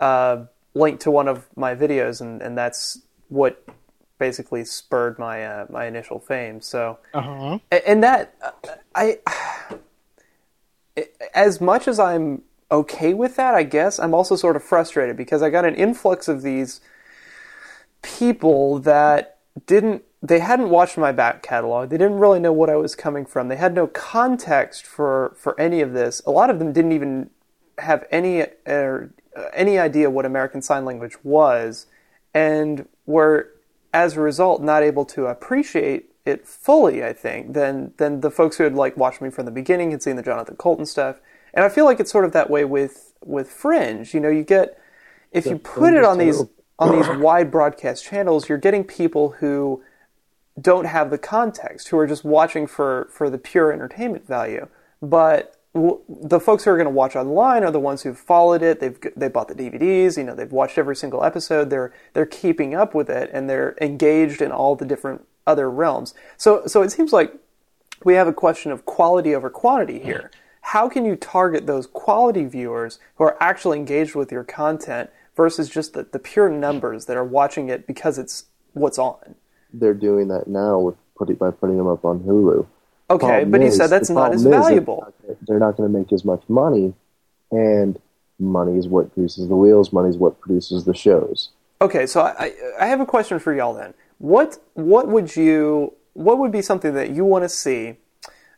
[0.00, 3.62] uh, linked to one of my videos, and, and that's what
[4.28, 6.60] basically spurred my uh, my initial fame.
[6.60, 7.58] So, Uh huh.
[7.90, 8.52] and that uh,
[8.94, 9.18] I,
[11.34, 15.42] as much as I'm okay with that, I guess I'm also sort of frustrated because
[15.42, 16.80] I got an influx of these
[18.02, 21.90] people that didn't they hadn't watched my back catalog.
[21.90, 23.48] They didn't really know what I was coming from.
[23.48, 26.22] They had no context for for any of this.
[26.26, 27.30] A lot of them didn't even
[27.78, 29.00] have any uh,
[29.52, 31.86] any idea what American Sign Language was,
[32.32, 33.50] and were
[33.94, 37.02] as a result, not able to appreciate it fully.
[37.02, 40.02] I think than than the folks who had like watched me from the beginning and
[40.02, 41.20] seen the Jonathan Coulton stuff.
[41.54, 44.12] And I feel like it's sort of that way with with Fringe.
[44.12, 44.78] You know, you get
[45.30, 46.42] if you put it on these
[46.78, 49.82] on these wide broadcast channels, you're getting people who
[50.60, 54.66] don't have the context, who are just watching for for the pure entertainment value.
[55.00, 58.78] But the folks who are going to watch online are the ones who've followed it.
[58.78, 60.16] They've they bought the DVDs.
[60.16, 61.70] You know, they've watched every single episode.
[61.70, 66.14] They're they're keeping up with it, and they're engaged in all the different other realms.
[66.36, 67.34] So so it seems like
[68.04, 70.30] we have a question of quality over quantity here.
[70.60, 75.68] How can you target those quality viewers who are actually engaged with your content versus
[75.68, 79.34] just the, the pure numbers that are watching it because it's what's on?
[79.72, 82.66] They're doing that now with putting by putting them up on Hulu.
[83.10, 85.12] Okay, but he said that's not as valuable.
[85.46, 86.94] They're not going to make as much money,
[87.50, 87.98] and
[88.38, 89.92] money is what greases the wheels.
[89.92, 91.50] Money is what produces the shows.
[91.82, 93.94] Okay, so I, I- I have a question for y'all then.
[94.18, 97.96] What what would you what would be something that you want to see?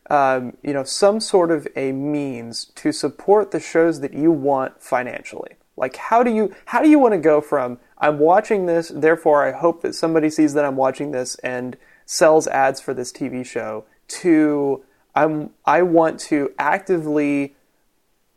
[0.09, 4.81] Um, you know, some sort of a means to support the shows that you want
[4.81, 5.51] financially.
[5.75, 9.45] Like, how do you how do you want to go from I'm watching this, therefore
[9.45, 13.45] I hope that somebody sees that I'm watching this and sells ads for this TV
[13.45, 14.83] show to
[15.15, 17.55] I'm I want to actively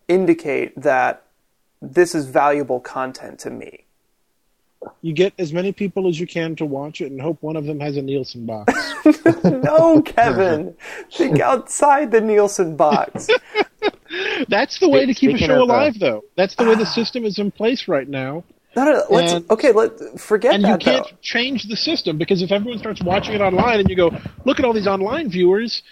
[0.08, 1.24] indicate that
[1.80, 3.84] this is valuable content to me.
[5.02, 7.66] You get as many people as you can to watch it, and hope one of
[7.66, 8.72] them has a Nielsen box.
[9.44, 10.74] No, Kevin.
[11.12, 13.28] Think outside the Nielsen box.
[14.48, 16.24] That's the way to keep a show of, uh, alive, though.
[16.36, 18.44] That's the way the system is in place right now.
[18.76, 19.72] No, no, let's And- okay.
[19.72, 21.16] Let forget and you can't though.
[21.22, 24.10] change the system because if everyone starts watching it online and you go
[24.44, 25.82] look at all these online viewers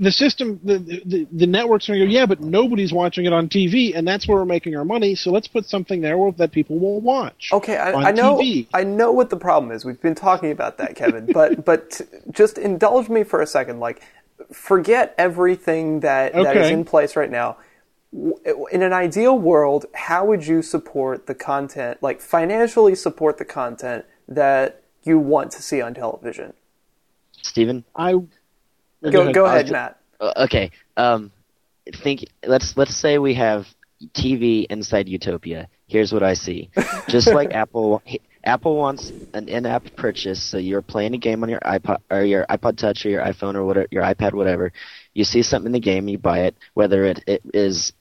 [0.00, 3.32] the system the the, the networks are going to go yeah but nobody's watching it
[3.32, 6.52] on tv and that's where we're making our money so let's put something there that
[6.52, 8.38] people will watch Okay, I, on I know.
[8.38, 8.68] TV.
[8.72, 9.84] I know what the problem is.
[9.84, 11.26] We've been talking about that, Kevin.
[11.32, 13.80] But but just indulge me for a second.
[13.80, 14.00] Like,
[14.52, 17.56] forget everything that that is in place right now.
[18.12, 22.02] W- In an ideal world, how would you support the content?
[22.02, 26.52] Like, financially support the content that you want to see on television.
[27.42, 27.84] Steven?
[27.94, 28.12] i
[29.02, 30.00] Go go ahead, ju- Matt.
[30.20, 30.70] Uh, okay.
[30.96, 31.30] Um,
[31.94, 32.26] think.
[32.44, 33.66] Let's let's say we have
[34.12, 35.68] TV inside Utopia.
[35.86, 36.70] Here's what I see.
[37.08, 38.02] Just like Apple,
[38.44, 40.42] Apple wants an in-app purchase.
[40.42, 43.54] So you're playing a game on your iPod or your iPod Touch or your iPhone
[43.54, 44.72] or whatever, your iPad, whatever.
[45.14, 46.56] You see something in the game, you buy it.
[46.74, 47.92] Whether it, it is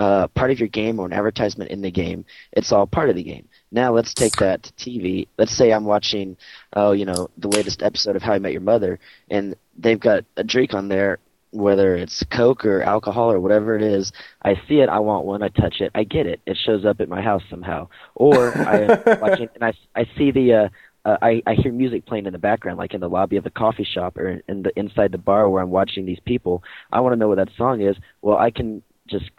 [0.00, 3.16] uh, part of your game or an advertisement in the game, it's all part of
[3.16, 3.46] the game.
[3.70, 5.28] Now let's take that to TV.
[5.36, 6.38] Let's say I'm watching,
[6.72, 10.24] oh, you know, the latest episode of How I Met Your Mother, and they've got
[10.38, 11.18] a drink on there,
[11.50, 14.10] whether it's Coke or alcohol or whatever it is.
[14.42, 16.40] I see it, I want one, I touch it, I get it.
[16.46, 17.88] It shows up at my house somehow.
[18.14, 20.68] Or I am watching, and I, I see the, uh,
[21.04, 23.50] uh, I, I hear music playing in the background, like in the lobby of the
[23.50, 26.62] coffee shop or in the inside the bar where I'm watching these people.
[26.90, 27.96] I want to know what that song is.
[28.22, 29.30] Well, I can just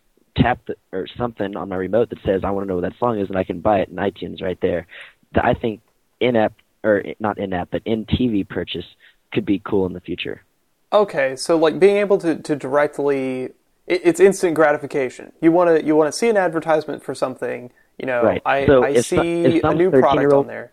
[0.42, 3.00] tap the, or something on my remote that says I want to know what that
[3.00, 4.88] song is, and I can buy it in iTunes right there.
[5.34, 5.82] The, I think
[6.20, 8.86] in-app or not in-app, but in TV purchase
[9.32, 10.42] could be cool in the future.
[10.94, 13.44] Okay, so like being able to, to directly,
[13.88, 15.32] it, it's instant gratification.
[15.42, 17.72] You want to you want to see an advertisement for something.
[17.98, 18.42] You know, Right.
[18.46, 20.72] I, So I some- see a new product on there.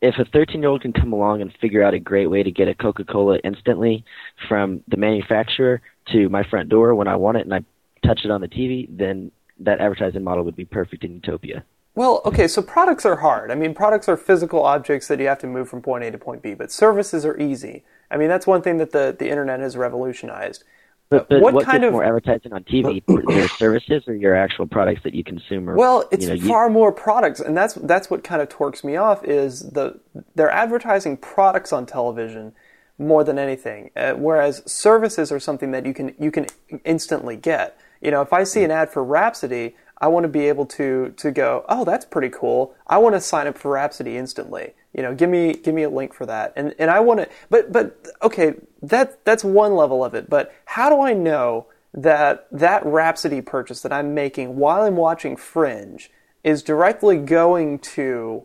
[0.00, 2.74] If a 13-year-old can come along and figure out a great way to get a
[2.74, 4.04] Coca-Cola instantly
[4.48, 5.80] from the manufacturer
[6.12, 7.60] to my front door when I want it and I
[8.06, 11.64] touch it on the TV, then that advertising model would be perfect in Utopia.
[11.94, 13.52] Well, okay, so products are hard.
[13.52, 16.18] I mean, products are physical objects that you have to move from point A to
[16.18, 17.84] point B, but services are easy.
[18.10, 20.64] I mean, that's one thing that the, the internet has revolutionized.
[21.10, 23.02] But, but what what, kind of- more advertising on TV?
[23.06, 25.68] your services or your actual products that you consume?
[25.70, 28.48] Or, Well, it's you know, you- far more products, and that's that's what kind of
[28.48, 30.00] torques me off is the
[30.34, 32.54] they're advertising products on television
[32.98, 36.46] more than anything, uh, whereas services are something that you can you can
[36.84, 37.78] instantly get.
[38.04, 41.14] You know, if I see an ad for Rhapsody, I want to be able to
[41.16, 42.74] to go, oh, that's pretty cool.
[42.86, 44.74] I want to sign up for Rhapsody instantly.
[44.92, 47.28] You know, give me give me a link for that, and and I want to.
[47.48, 50.28] But but okay, that that's one level of it.
[50.28, 55.36] But how do I know that that Rhapsody purchase that I'm making while I'm watching
[55.36, 56.10] Fringe
[56.42, 58.44] is directly going to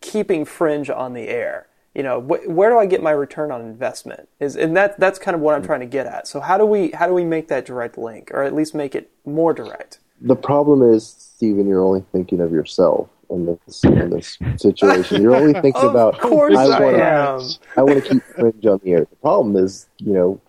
[0.00, 1.66] keeping Fringe on the air?
[1.94, 4.28] You know, wh- where do I get my return on investment?
[4.38, 5.66] Is and that that's kind of what I'm mm.
[5.66, 6.28] trying to get at.
[6.28, 8.94] So how do we how do we make that direct link, or at least make
[8.94, 9.98] it more direct?
[10.20, 15.22] The problem is, stephen you're only thinking of yourself in this in this situation.
[15.22, 17.40] You're only thinking Of about course I I wanna- am.
[17.76, 19.00] I want to keep Fringe on the air.
[19.00, 20.40] The problem is, you know,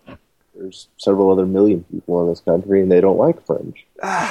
[0.54, 3.84] there's several other million people in this country, and they don't like Fringe.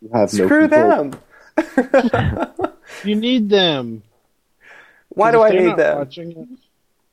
[0.00, 1.12] You have no Screw people- them.
[3.04, 4.04] you need them
[5.10, 5.98] Why do I need not them?
[5.98, 6.58] watching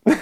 [0.06, 0.22] it-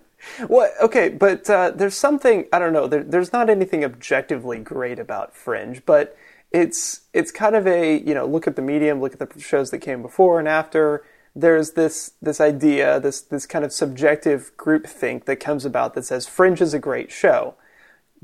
[0.48, 2.86] Well, okay, but uh, there's something I don't know.
[2.86, 6.16] There, there's not anything objectively great about Fringe, but
[6.50, 9.70] it's it's kind of a you know look at the medium, look at the shows
[9.70, 11.04] that came before and after.
[11.34, 16.26] There's this this idea, this this kind of subjective groupthink that comes about that says
[16.26, 17.54] Fringe is a great show,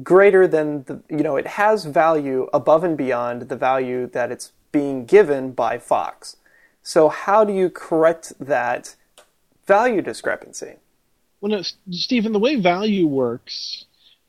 [0.03, 4.53] greater than the you know it has value above and beyond the value that it's
[4.73, 6.37] being given by Fox.
[6.87, 8.95] So how do you correct that
[9.67, 10.75] value discrepancy?
[11.41, 13.87] Well, no, Stephen, the way value works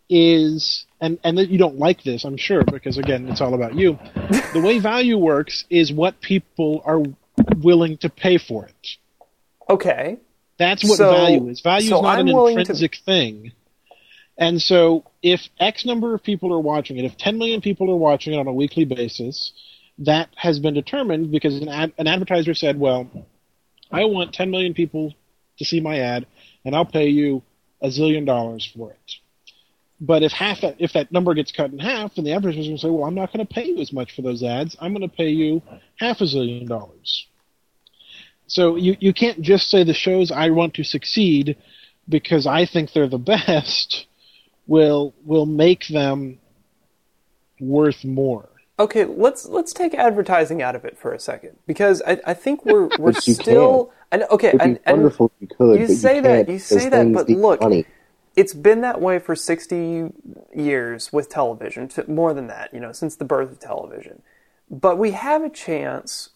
[0.10, 3.76] is, and and that you don't like this, I'm sure, because again, it's all about
[3.76, 4.00] you.
[4.54, 7.04] the way value works is what people are
[7.58, 8.88] willing to pay for it.
[9.70, 10.18] Okay.
[10.58, 11.62] That's what So- value is.
[11.62, 13.52] Value so is not I'm an willing to- intrinsic thing.
[14.36, 17.96] And so, if X number of people are watching it, if 10 million people are
[17.96, 19.52] watching it on a weekly basis,
[20.00, 23.10] that has been determined because an, ad, an advertiser said, well,
[23.92, 25.14] I want 10 million people
[25.58, 26.28] to see my ad,
[26.66, 27.44] and I'll pay you
[27.82, 29.12] a zillion dollars for it.
[30.00, 32.68] But if half that, if that number gets cut in half, then the advertiser is
[32.68, 34.78] going to say, well, I'm not going to pay you as much for those ads.
[34.80, 35.64] I'm going to pay you
[35.96, 37.26] half a zillion dollars.
[38.46, 41.58] So you, you can't just say the shows I want to succeed
[42.08, 44.06] because I think they're the best
[44.68, 46.40] will will make them
[47.60, 48.50] worth more.
[48.80, 52.64] Okay, let's let's take advertising out of it for a second because I, I think
[52.64, 55.80] we're we're still and okay It'd be and, and wonderful if you could.
[55.80, 57.62] you say you that, you say that, but look,
[58.36, 60.12] it's been that way for 60
[60.56, 64.22] years with television, more than that, you know, since the birth of television.
[64.70, 66.30] But we have a chance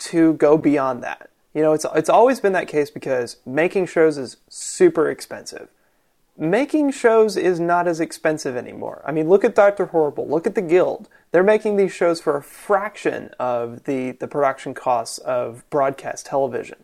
[0.00, 1.30] to go beyond that.
[1.54, 5.68] You know, it's it's always been that case because making shows is super expensive.
[6.36, 9.02] Making shows is not as expensive anymore.
[9.06, 11.08] I mean, look at Doctor Horrible, look at The Guild.
[11.30, 16.78] They're making these shows for a fraction of the the production costs of broadcast television.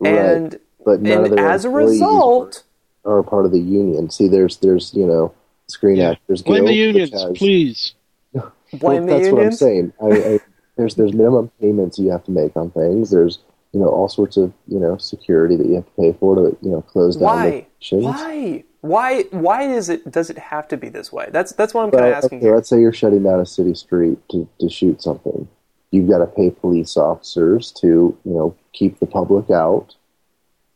[0.00, 0.14] Right.
[0.14, 2.64] And But none of and their as a result,
[3.04, 4.10] are a part of the union.
[4.10, 5.32] See, there's there's you know
[5.68, 6.10] Screen Yeah.
[6.12, 7.94] Actors Blame Guild, the unions, has- please.
[8.72, 9.92] blame the that's what I'm saying.
[10.02, 10.40] I, I,
[10.76, 13.10] there's there's minimum payments you have to make on things.
[13.10, 13.38] There's
[13.72, 16.56] you know all sorts of you know security that you have to pay for to
[16.60, 17.44] you know close down Why?
[17.80, 18.04] locations.
[18.04, 18.64] Why?
[18.80, 19.24] Why?
[19.30, 20.10] Why is it?
[20.10, 21.28] Does it have to be this way?
[21.30, 22.54] That's that's what I'm kind of asking okay, here.
[22.54, 25.46] let's say you're shutting down a city street to, to shoot something.
[25.90, 27.86] You've got to pay police officers to,
[28.24, 29.96] you know, keep the public out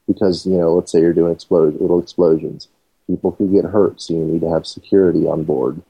[0.06, 2.68] because, you know, let's say you're doing explode, little explosions.
[3.06, 5.80] People could get hurt, so you need to have security on board.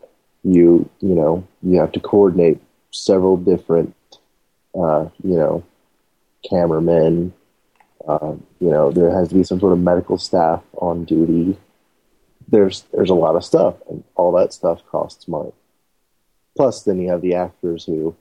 [0.42, 3.94] You, you know, you have to coordinate several different,
[4.74, 5.64] uh, you know,
[6.48, 7.32] cameramen.
[8.06, 11.56] Uh, you know, there has to be some sort of medical staff on duty
[12.48, 15.52] there's there's a lot of stuff, and all that stuff costs money.
[16.56, 18.14] Plus, then you have the actors who,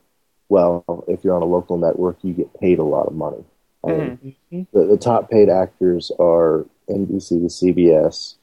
[0.50, 3.44] well, if you're on a local network, you get paid a lot of money.
[3.86, 4.68] I mean, Mhm.
[4.72, 8.36] the, the top paid actors are NBC, the CBS,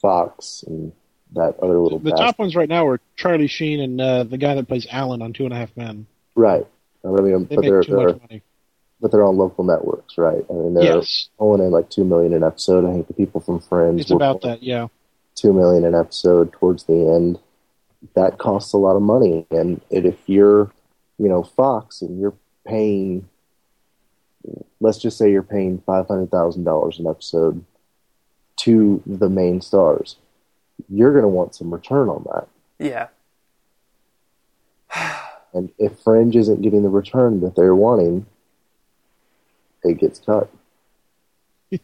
[0.00, 0.92] Fox, and
[1.34, 2.26] that other little The bastard.
[2.26, 5.32] top ones right now are Charlie Sheen and uh, the guy that plays Alan on
[5.34, 6.06] Two and a Half Men.
[6.34, 6.66] right.
[7.04, 8.42] I mean, They but make they're, too they're much money.
[9.00, 10.44] but they're on local networks, right?
[10.50, 12.84] I mean, they're Yes, pulling in like two million an episode.
[12.84, 14.62] I think the people from Friends it's about pulling that.
[14.64, 14.88] Yeah.
[15.38, 17.38] Two million an episode towards the end.
[18.14, 20.70] That costs a lot of money, and it, if you're,
[21.18, 23.28] you know, Fox and you're paying,
[24.80, 27.64] let's just say you're paying five hundred thousand dollars an episode
[28.58, 30.16] to the main stars,
[30.88, 32.48] you're going to want some return on that.
[32.78, 33.08] Yeah.
[35.54, 38.26] And if Fringe isn't getting the return that they're wanting,
[39.82, 40.50] it gets cut.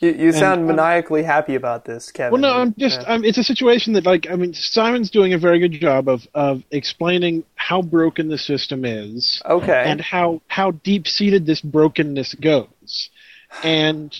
[0.00, 2.32] You, you sound um, maniacally happy about this, Kevin.
[2.32, 3.00] Well, no, I'm just.
[3.00, 3.14] Yeah.
[3.14, 6.26] I'm, it's a situation that, like, I mean, Simon's doing a very good job of
[6.34, 9.84] of explaining how broken the system is okay.
[9.86, 13.08] and how how deep seated this brokenness goes,
[13.62, 14.14] and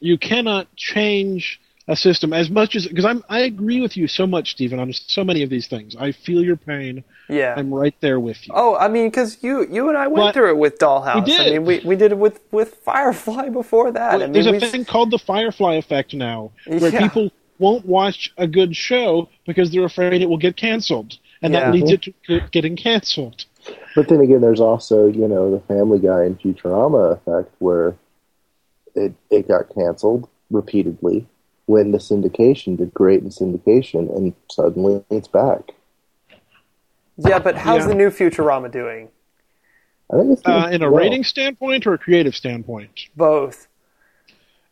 [0.00, 4.26] you cannot change a system as much as because I'm I agree with you so
[4.26, 5.94] much, Stephen, on so many of these things.
[5.96, 7.04] I feel your pain.
[7.28, 7.54] yeah.
[7.56, 8.52] I'm right there with you.
[8.56, 11.14] Oh, I mean, because you you and I went But- through it with Dollhouse.
[11.16, 11.40] We did.
[11.46, 14.14] I mean, we we did it with with Firefly before that.
[14.14, 17.00] I mean, There's a thing called the Firefly effect now, where Yeah.
[17.00, 21.60] people won't watch a good show because they're afraid it will get canceled, and Yeah.
[21.60, 23.44] that leads it to getting canceled.
[23.94, 27.94] But then again, there's also you know the Family Guy and Futurama effect where
[28.96, 31.26] it it got canceled repeatedly
[31.66, 35.72] when the syndication did great in syndication, and suddenly it's back.
[37.18, 37.88] yeah, but how's Yeah.
[37.88, 39.08] the new Futurama doing?
[40.12, 41.00] I think it's doing Uh, in a well.
[41.02, 43.06] rating standpoint or a creative standpoint?
[43.16, 43.66] Both.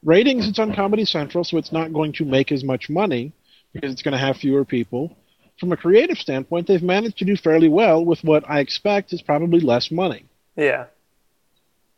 [0.05, 3.33] Ratings, it's on Comedy Central, so it's not going to make as much money
[3.73, 5.17] because it's going to have fewer people.
[5.59, 9.23] From a creative standpoint, they've managed to do fairly well with what I expect is
[9.23, 10.25] probably less money.
[10.57, 10.87] Yeah.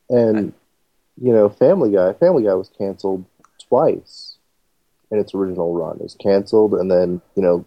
[0.09, 0.53] and
[1.21, 2.13] you know, Family Guy.
[2.13, 3.25] Family Guy was canceled
[3.69, 4.26] twice
[5.11, 5.97] in its original run.
[5.97, 7.65] It was canceled, and then you know,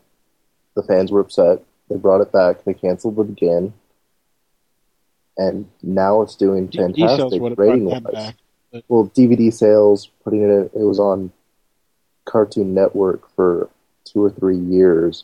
[0.76, 1.62] the fans were upset.
[1.90, 2.64] They brought it back.
[2.64, 3.74] They canceled it again,
[5.38, 8.34] and now it's doing DVD fantastic would have brought rating wise.
[8.72, 11.32] But Well, DVD sales, putting it, in, it was on
[12.26, 13.70] Cartoon Network for
[14.04, 15.24] two or three years,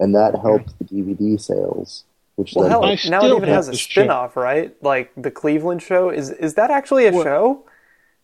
[0.00, 2.04] and that helped the DVD sales.
[2.36, 4.72] Which Well, then hell, now it even has a the spin-off, right?
[4.82, 6.08] Like the Cleveland show.
[6.08, 7.64] Is is that actually a Well- show?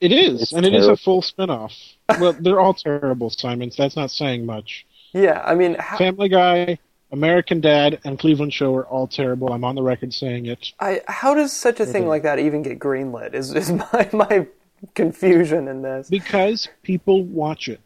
[0.01, 1.72] It is, It's and it is a full spin-off.
[2.20, 3.76] well, they're all terrible, Simons.
[3.76, 4.86] That's not saying much.
[5.12, 6.78] Yeah, I mean, how, Family Guy,
[7.12, 9.53] American Dad, and Cleveland Show are all terrible.
[9.53, 10.72] I'm on the record saying it.
[10.80, 13.34] I, how does such a thing like that even get greenlit?
[13.34, 14.47] Is is my my
[14.95, 16.09] confusion in this?
[16.11, 17.80] Because people watch it.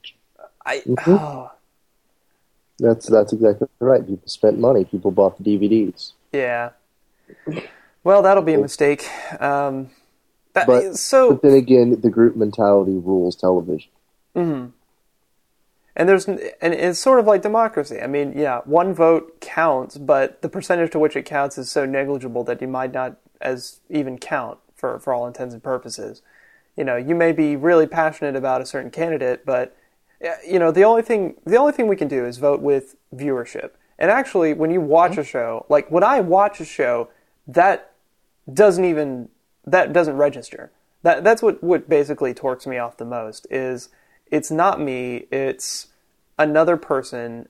[0.64, 1.10] I Mm-hmm.
[1.12, 1.50] oh,
[2.78, 4.00] that's that's exactly right.
[4.06, 4.84] People spent money.
[4.84, 6.12] People bought the DVDs.
[6.32, 6.70] yeah.
[8.04, 9.06] Well, that'll be a mistake.
[9.40, 9.90] Um,
[10.66, 13.90] that, But- so But then again, the group mentality rules television.
[15.96, 16.38] and there's and
[16.74, 18.00] it's sort of like democracy.
[18.00, 21.84] I mean, yeah, one vote counts, but the percentage to which it counts is so
[21.84, 26.22] negligible that you might not as even count for for all intents and purposes.
[26.76, 29.74] You know, you may be really passionate about a certain candidate, but
[30.24, 32.94] uh, you know, the only thing the only thing we can do is vote with
[33.14, 33.70] viewership.
[33.98, 37.08] And actually, when you watch a show, like when I watch a show,
[37.48, 37.90] that
[38.52, 39.28] doesn't even
[39.70, 40.70] that doesn't register.
[41.02, 43.88] That that's what what basically torques me off the most is
[44.30, 45.88] it's not me, it's
[46.38, 47.48] another person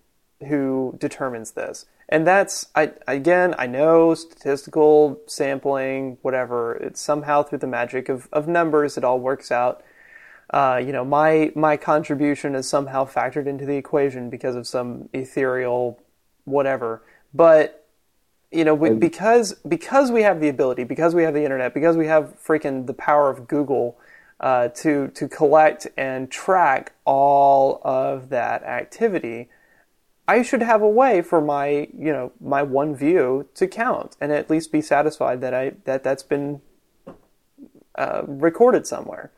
[0.48, 1.86] who determines this.
[2.08, 8.28] And that's I again, I know statistical sampling, whatever, it's somehow through the magic of,
[8.32, 9.82] of numbers it all works out.
[10.50, 15.08] Uh, you know, my my contribution is somehow factored into the equation because of some
[15.12, 16.00] ethereal
[16.44, 17.02] whatever.
[17.34, 17.86] But
[18.50, 21.96] you know, we, because because we have the ability, because we have the internet, because
[21.96, 23.98] we have freaking the power of Google
[24.40, 29.48] uh, to to collect and track all of that activity,
[30.26, 34.32] I should have a way for my you know my one view to count and
[34.32, 36.62] at least be satisfied that I that that's been
[37.96, 39.30] uh, recorded somewhere.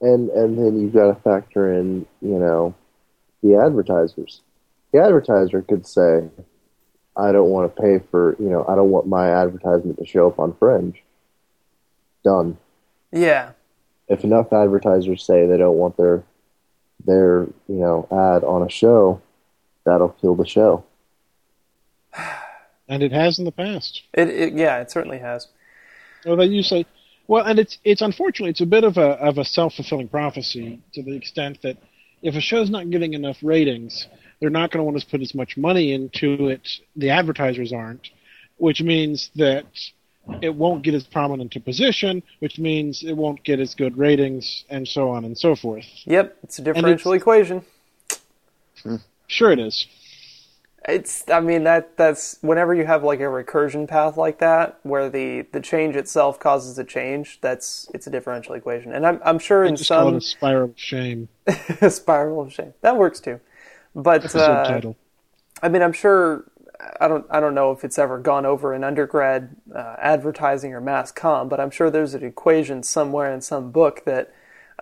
[0.00, 2.74] And and then you've got to factor in, you know,
[3.42, 4.42] the advertisers.
[4.92, 6.28] The advertiser could say,
[7.16, 10.26] I don't want to pay for, you know, I don't want my advertisement to show
[10.28, 11.02] up on Fringe.
[12.24, 12.56] Done.
[13.12, 13.50] Yeah,
[14.08, 16.24] If enough advertisers say they don't want their
[17.04, 19.20] their, you know, ad on a show,
[19.84, 20.84] that'll kill the show.
[22.88, 24.02] And it has in the past.
[24.12, 25.48] it, it yeah it certainly has.
[26.26, 26.86] Well, they usually,
[27.28, 30.80] well, and it's it's unfortunately it's a bit of a of a self fulfilling prophecy
[30.94, 31.78] to the extent that
[32.22, 34.06] if a show's not getting enough ratings,
[34.40, 36.68] they're not going to want to put as much money into it.
[36.96, 38.10] The advertisers aren't,
[38.56, 39.66] which means that
[40.40, 44.64] it won't get as prominent a position, which means it won't get as good ratings,
[44.70, 45.86] and so on and so forth.
[46.04, 47.64] Yep, it's a differential equation.
[48.82, 48.96] Hmm.
[49.26, 49.86] Sure, it is.
[50.86, 55.08] It's I mean that that's whenever you have like a recursion path like that where
[55.08, 58.92] the the change itself causes a change, that's it's a differential equation.
[58.92, 61.28] And I'm I'm sure in Just call it some a spiral of shame.
[61.88, 62.74] spiral of shame.
[62.82, 63.40] That works too.
[63.94, 64.92] But uh.
[65.62, 66.50] I mean, I'm sure.
[67.00, 67.24] I don't.
[67.30, 71.48] I don't know if it's ever gone over in undergrad uh, advertising or mass com,
[71.48, 74.32] but I'm sure there's an equation somewhere in some book that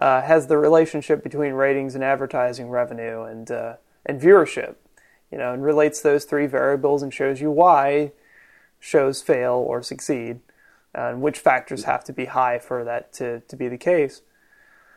[0.01, 3.75] uh, has the relationship between ratings and advertising revenue and uh,
[4.07, 4.77] and viewership.
[5.31, 8.13] You know, and relates those three variables and shows you why
[8.83, 10.41] shows fail or succeed,
[10.95, 14.23] uh, and which factors have to be high for that to, to be the case.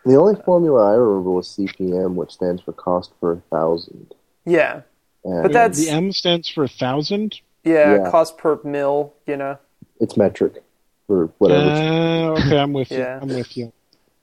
[0.05, 4.13] The only formula I remember was CPM, which stands for cost per thousand.
[4.45, 4.81] Yeah,
[5.23, 7.39] And but that's The M stands for a thousand.
[7.63, 8.11] yeah, Yeah.
[8.11, 9.13] cost per mil.
[9.25, 9.57] You know.
[9.99, 10.61] it's metric
[11.07, 11.69] for whatever.
[11.69, 13.15] Uh, okay, I'm with Yeah.
[13.15, 13.21] you.
[13.21, 13.71] I'm with you.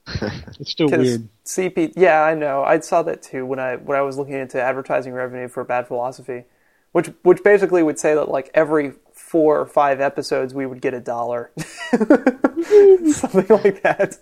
[0.61, 1.29] It's still weird.
[1.45, 2.63] CP, yeah, I know.
[2.65, 5.87] I saw that too when I when I was looking into advertising revenue for Bad
[5.89, 6.45] Philosophy,
[6.93, 8.93] which which basically would say that like every
[9.33, 11.51] four or five episodes we would get a dollar,
[11.97, 14.19] something like that.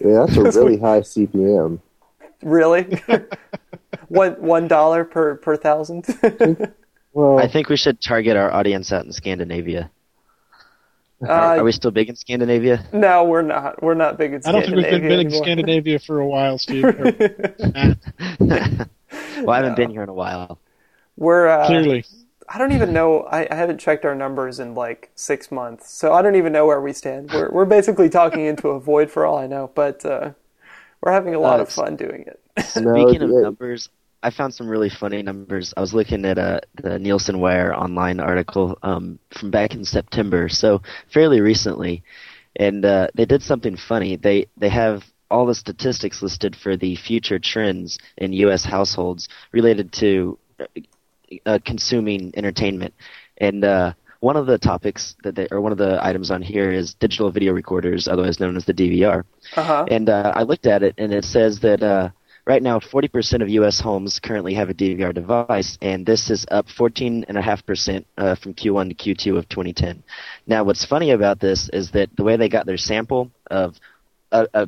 [0.00, 1.80] yeah, that's a really high CPM.
[2.42, 3.02] Really,
[4.08, 6.06] one one dollar per per thousand.
[7.12, 9.90] Well, I think we should target our audience out in Scandinavia.
[11.22, 12.84] uh, Are we still big in Scandinavia?
[12.92, 13.82] no, we're not.
[13.82, 14.78] We're not big in Scandinavia.
[14.78, 15.42] I don't think we've been Scandinavia been in.
[15.42, 16.84] Scandinavia for a while, Steve.
[19.44, 20.58] Well, I haven't been here in a while.
[21.16, 22.04] We're uh, clearly.
[22.52, 23.22] I don't even know.
[23.22, 26.66] I, I haven't checked our numbers in like six months, so I don't even know
[26.66, 27.30] where we stand.
[27.32, 30.32] We're we're basically talking into a void for all I know, but uh,
[31.02, 32.40] we're having a lot Uh, of fun doing it.
[32.60, 33.88] Speaking of numbers,
[34.22, 35.74] I found some really funny numbers.
[35.76, 40.48] I was looking at a the Nielsen Wire online article um, from back in September,
[40.48, 40.82] so
[41.12, 42.02] fairly recently,
[42.56, 44.16] and uh, they did something funny.
[44.16, 48.64] They they have all the statistics listed for the future trends in U.S.
[48.64, 50.38] households related to
[51.46, 52.94] uh, consuming entertainment,
[53.38, 56.70] and uh, one of the topics that they, or one of the items on here
[56.70, 59.24] is digital video recorders, otherwise known as the DVR.
[59.56, 59.84] Uh-huh.
[59.90, 62.10] And uh, I looked at it, and it says that uh,
[62.46, 63.80] right now 40% of U.S.
[63.80, 69.14] homes currently have a DVR device, and this is up 14.5% uh, from Q1 to
[69.14, 70.04] Q2 of 2010.
[70.46, 73.74] Now, what's funny about this is that the way they got their sample of
[74.30, 74.66] a, a,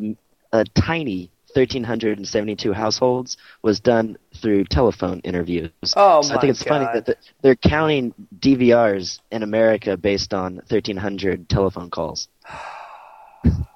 [0.53, 5.71] a tiny 1,372 households was done through telephone interviews.
[5.97, 10.57] Oh, so I think it's funny that the, they're counting DVRs in America based on
[10.57, 12.29] 1,300 telephone calls.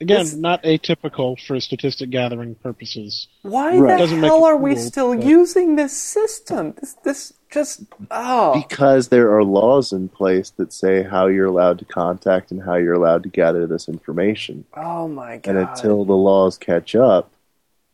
[0.00, 3.26] Again, This- not atypical for statistic gathering purposes.
[3.42, 3.92] Why Right.
[3.94, 6.74] the Doesn't hell it are we still but- using this system?
[6.80, 11.78] This this just oh Because there are laws in place that say how you're allowed
[11.80, 14.64] to contact and how you're allowed to gather this information.
[14.76, 15.56] oh my god.
[15.56, 17.30] And until the laws catch up,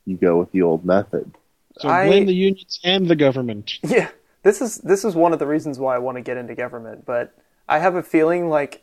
[0.05, 1.31] you go with the old method.
[1.79, 3.79] So I- blame the unions and the government.
[3.83, 4.09] Yeah,
[4.43, 7.07] this is this is one of the reasons why I want to get into government.
[7.07, 7.33] But
[7.67, 8.83] I have a feeling like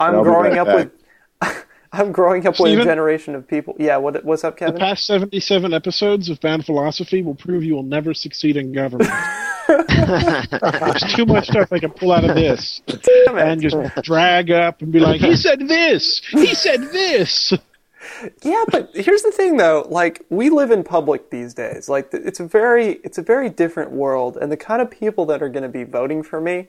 [0.00, 0.76] I'm growing right up back.
[0.76, 0.92] with
[1.98, 3.74] I'm growing up with a generation of people.
[3.78, 4.74] Yeah, what what's up, Kevin?
[4.74, 9.10] The past 77 episodes of Bad Philosophy will prove you will never succeed in government.
[9.68, 13.48] There's too much stuff I can pull out of this Damn it.
[13.48, 16.22] and just drag up and be like, he said this!
[16.30, 17.52] He said this!
[18.42, 21.88] Yeah, but here's the thing though, like we live in public these days.
[21.88, 25.42] Like it's a very it's a very different world and the kind of people that
[25.42, 26.68] are going to be voting for me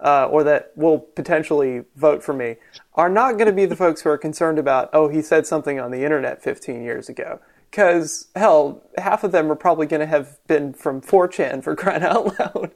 [0.00, 2.56] uh, or that will potentially vote for me
[2.94, 5.80] are not going to be the folks who are concerned about, oh, he said something
[5.80, 7.40] on the internet 15 years ago.
[7.70, 12.02] Cuz hell, half of them are probably going to have been from 4chan for crying
[12.02, 12.72] out loud.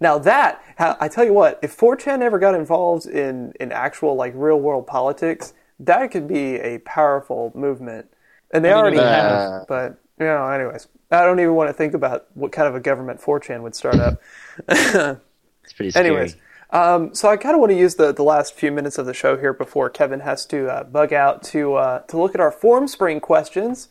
[0.00, 4.32] Now that I tell you what, if 4chan ever got involved in in actual like
[4.36, 8.06] real world politics, that could be a powerful movement.
[8.52, 9.30] And they I mean, already they have.
[9.52, 9.66] have.
[9.68, 12.80] But you know, anyways, I don't even want to think about what kind of a
[12.80, 14.20] government 4chan would start up.
[15.68, 16.06] It's pretty scary.
[16.06, 16.36] Anyways,
[16.70, 19.12] um, so I kind of want to use the, the last few minutes of the
[19.12, 22.50] show here before Kevin has to uh, bug out to uh, to look at our
[22.50, 23.88] Formspring questions,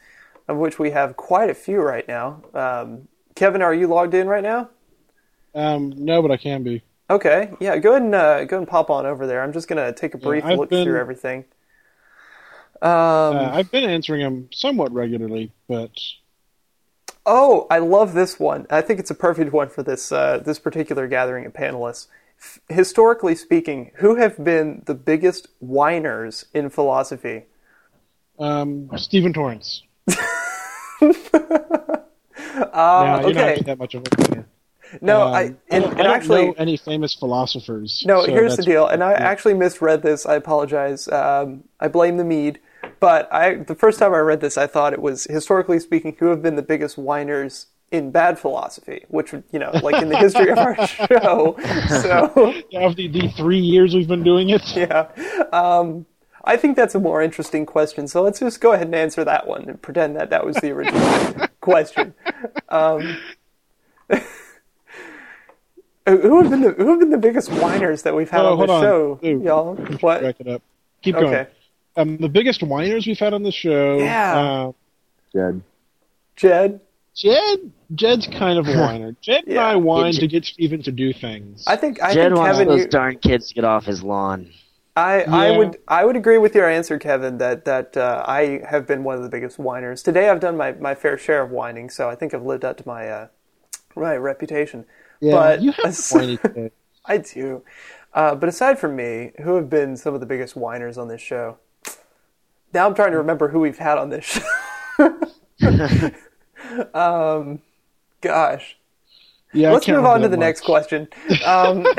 [0.48, 2.42] of which we have quite a few right now.
[2.56, 4.70] Um, Kevin, are you logged in right now?
[5.54, 6.82] Um, no, but I can be.
[7.12, 9.44] Okay, yeah, go ahead and uh, go and pop on over there.
[9.44, 11.46] I'm just gonna take a brief I've look been- through everything.
[12.82, 12.90] Um,
[13.38, 15.92] Uh, I've been answering them somewhat regularly, but
[17.28, 18.66] oh, I love this one.
[18.72, 22.08] I think it's a perfect one for this uh, this particular gathering of panelists.
[22.40, 27.46] F- historically speaking, who have been the biggest whiners in philosophy?
[28.40, 29.84] um, Stephen Torrance.
[32.58, 34.48] Uh, no, okay, that much of a winner.
[35.02, 38.04] no, Um, I I and, don't, and I don't actually know any famous philosophers.
[38.06, 40.26] No, so here's the deal, and I actually misread this.
[40.26, 41.08] I apologize.
[41.08, 42.60] Um, I blame the mead,
[43.00, 46.28] but I the first time I read this, I thought it was historically speaking, who
[46.28, 50.18] have been the biggest whiners in bad philosophy, which would you know, like in the
[50.18, 51.58] history of our show.
[51.88, 55.08] So Of the, the three years we've been doing it, yeah,
[55.54, 56.06] um,
[56.44, 58.08] I think that's a more interesting question.
[58.08, 60.72] So let's just go ahead and answer that one and pretend that that was the
[60.72, 62.14] original question.
[62.70, 63.18] Um,
[66.06, 68.60] who have been the who have been the biggest whiners that we've had Oh, on
[68.60, 69.42] the show, Ooh.
[69.44, 69.76] y'all?
[70.00, 70.22] What?
[70.22, 70.62] Back it up.
[71.02, 71.26] Keep Okay.
[71.26, 71.48] going.
[71.98, 73.98] Um, the biggest whiners we've had on the show.
[73.98, 74.40] Yeah.
[74.40, 74.72] Uh,
[75.34, 75.62] Jed.
[76.36, 76.80] Jed?
[77.16, 77.72] Jed.
[77.96, 79.16] Jed's kind of a whiner.
[79.22, 81.64] Jed and I whine Yeah, to get Steven to do things.
[81.68, 82.68] I think I Jed think wants Kevin.
[82.68, 84.52] those You, darn kids to get off his lawn.
[84.96, 87.38] I I would I would agree with your answer, Kevin.
[87.38, 90.02] That that uh, I have been one of the biggest whiners.
[90.04, 92.78] Today I've done my, my fair share of whining, so I think I've lived up
[92.78, 93.28] to my uh,
[93.96, 94.86] my reputation.
[95.22, 96.40] yeah, but you have as- whiny.
[97.06, 97.64] I do.
[98.14, 101.22] Uh, but aside from me, who have been some of the biggest whiners on this
[101.22, 101.58] show?
[102.74, 104.42] Now I'm trying to remember who we've had on this show.
[106.94, 107.62] um,
[108.22, 108.78] gosh.
[109.54, 111.08] Yeah, Let's move on to the that next question.
[111.46, 111.86] Um,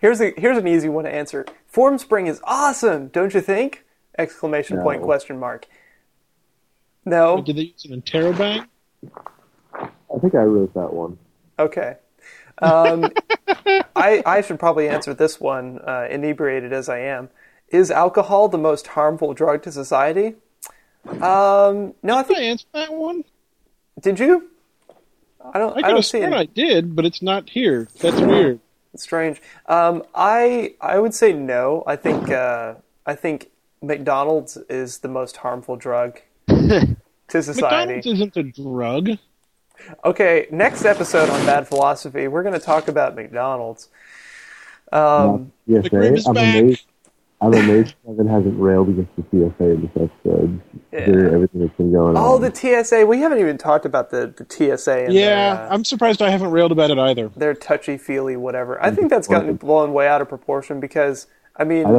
[0.00, 1.46] here's a here's an easy one to answer.
[1.72, 3.84] Formspring is awesome, don't you think?
[4.18, 5.66] Exclamation point question mark.
[7.04, 7.42] No.
[7.42, 8.66] Did they use an interrobang?
[9.74, 11.18] I think I wrote that one.
[11.58, 11.96] Okay.
[12.58, 13.10] Um,
[13.96, 17.30] I I should probably answer this one, uh, inebriated as I am.
[17.70, 20.34] Is alcohol the most harmful drug to society?
[21.06, 22.38] Um, no, I Did I think.
[22.38, 23.24] answer that one?
[24.00, 24.50] Did you?
[25.52, 25.70] I don't.
[25.70, 26.36] I I, could don't have see sworn it.
[26.36, 27.88] I did, but it's not here.
[28.00, 28.60] That's weird.
[28.96, 29.42] Strange.
[29.66, 31.82] Um, I I would say no.
[31.86, 33.50] I think uh, I think
[33.82, 36.96] McDonald's is the most harmful drug to
[37.28, 37.56] society.
[37.96, 39.10] McDonald's isn't a drug.
[40.04, 43.88] Okay, next episode on Bad Philosophy, we're going to talk about McDonald's.
[44.92, 46.16] Um, yes, The cream eh?
[46.16, 46.54] is I'm back.
[46.56, 46.86] amazed.
[47.40, 49.90] I'm amazed Kevin hasn't railed against the TSA in this
[50.24, 50.60] episode,
[50.90, 52.40] considering everything that's been going Oh, on.
[52.40, 53.04] the TSA.
[53.04, 56.30] We haven't even talked about the, the TSA and Yeah, their, uh, I'm surprised I
[56.30, 57.28] haven't railed about it either.
[57.36, 58.82] their touchy feely whatever.
[58.82, 61.26] I think that's gotten blown way out of proportion because
[61.56, 61.90] I mean I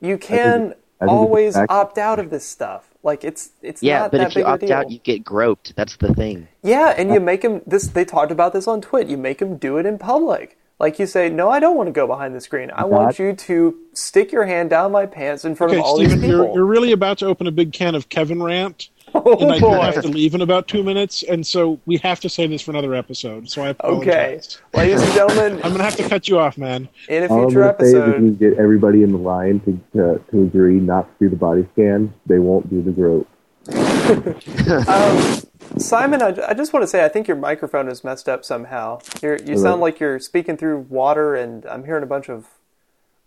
[0.00, 2.88] you can I think it's always opt out of this stuff.
[3.02, 4.72] Like it's it's Yeah, not but that if you big a opt deal.
[4.72, 5.74] out, you get groped.
[5.74, 6.46] That's the thing.
[6.62, 7.88] Yeah, and you make them this.
[7.88, 9.08] They talked about this on TWiT.
[9.08, 10.58] You make them do it in public.
[10.78, 12.70] Like you say, no, I don't want to go behind the screen.
[12.70, 15.96] I want you to stick your hand down my pants in front Okay, of all
[15.96, 16.54] Steven, these you're, people.
[16.54, 19.78] you're really about to open a big can of Kevin rant, oh and I do
[19.78, 19.80] boy.
[19.80, 22.72] have to leave in about two minutes, and so we have to save this for
[22.72, 23.48] another episode.
[23.50, 24.60] So I Okay, apologize.
[24.74, 26.88] ladies and gentlemen, I'm gonna have to cut you off, man.
[27.08, 29.12] in a All I'm future going to say is if episode, we get everybody in
[29.12, 32.82] the line to, to, to agree not to do the body scan, they won't do
[32.82, 33.28] the grope.
[34.88, 35.42] um,
[35.78, 39.00] Simon, I, I just want to say I think your microphone is messed up somehow.
[39.22, 39.62] You're, you Hello?
[39.62, 42.46] sound like you're speaking through water, and I'm hearing a bunch of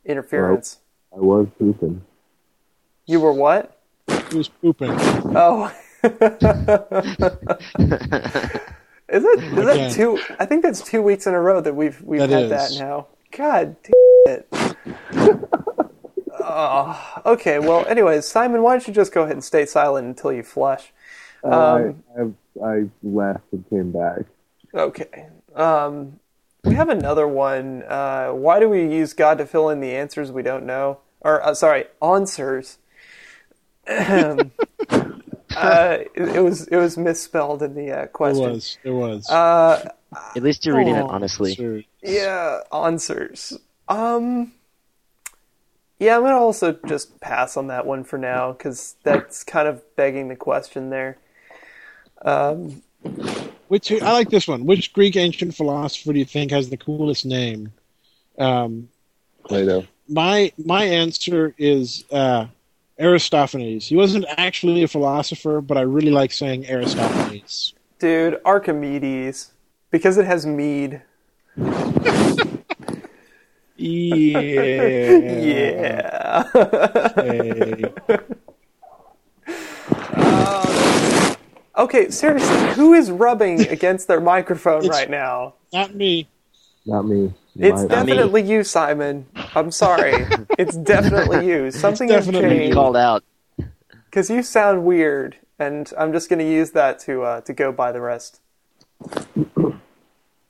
[0.05, 0.79] interference.
[1.15, 2.03] I was pooping.
[3.05, 3.77] You were what?
[4.31, 4.91] He was pooping.
[4.91, 5.65] Oh.
[6.03, 6.11] is
[9.25, 9.39] it?
[9.43, 10.19] Is that two?
[10.39, 12.49] I think that's two weeks in a row that we've we've That had is.
[12.49, 13.07] that now.
[13.31, 13.93] God damn
[14.35, 14.47] it.
[16.49, 17.59] oh, okay.
[17.59, 20.91] Well, anyways, Simon, why don't you just go ahead and stay silent until you flush?
[21.43, 22.21] Um, I,
[22.65, 24.21] I, I left and came back.
[24.73, 25.27] Okay.
[25.55, 26.19] Um,
[26.63, 27.83] we have another one.
[27.83, 30.99] Uh, why do we use God to fill in the answers we don't know?
[31.21, 32.77] Or uh, sorry, answers.
[35.55, 38.77] Uh, it, it was it was misspelled in the uh, It was.
[38.83, 39.29] It was.
[39.29, 39.89] Uh,
[40.35, 41.55] At least you're reading it Oh, honestly.
[41.55, 41.81] Sure.
[42.01, 43.57] yeah, answers.
[43.87, 44.53] Um,
[45.99, 49.83] yeah, I'm gonna also just pass on that one for now because that's kind of
[49.95, 51.17] begging the question there.
[52.21, 52.81] Um,
[53.67, 54.65] Which I like this one.
[54.65, 57.71] Which Greek ancient philosopher do you think has the coolest name?
[58.37, 58.89] Um,
[59.43, 59.85] Plato.
[60.07, 62.47] my my answer is uh,
[62.99, 63.87] Aristophanes.
[63.87, 67.73] He wasn't actually a philosopher, but I really like saying Aristophanes.
[67.99, 69.51] dude, Archimedes
[69.91, 71.01] because it has mead.
[73.79, 74.39] Yeah.
[75.39, 76.43] Yeah.
[76.59, 77.93] Okay.
[81.77, 85.55] okay, seriously, who is rubbing against their microphone It's- right now?
[85.73, 86.27] Not me.
[86.85, 87.33] Not me.
[87.57, 89.25] It's My- definitely you, Simon.
[89.55, 90.25] I'm sorry.
[90.59, 91.71] it's definitely you.
[91.71, 93.23] Something has definitely You changed called out.
[94.05, 97.71] because you sound weird, and I'm just going to use that to uh, to go
[97.71, 98.39] by the rest.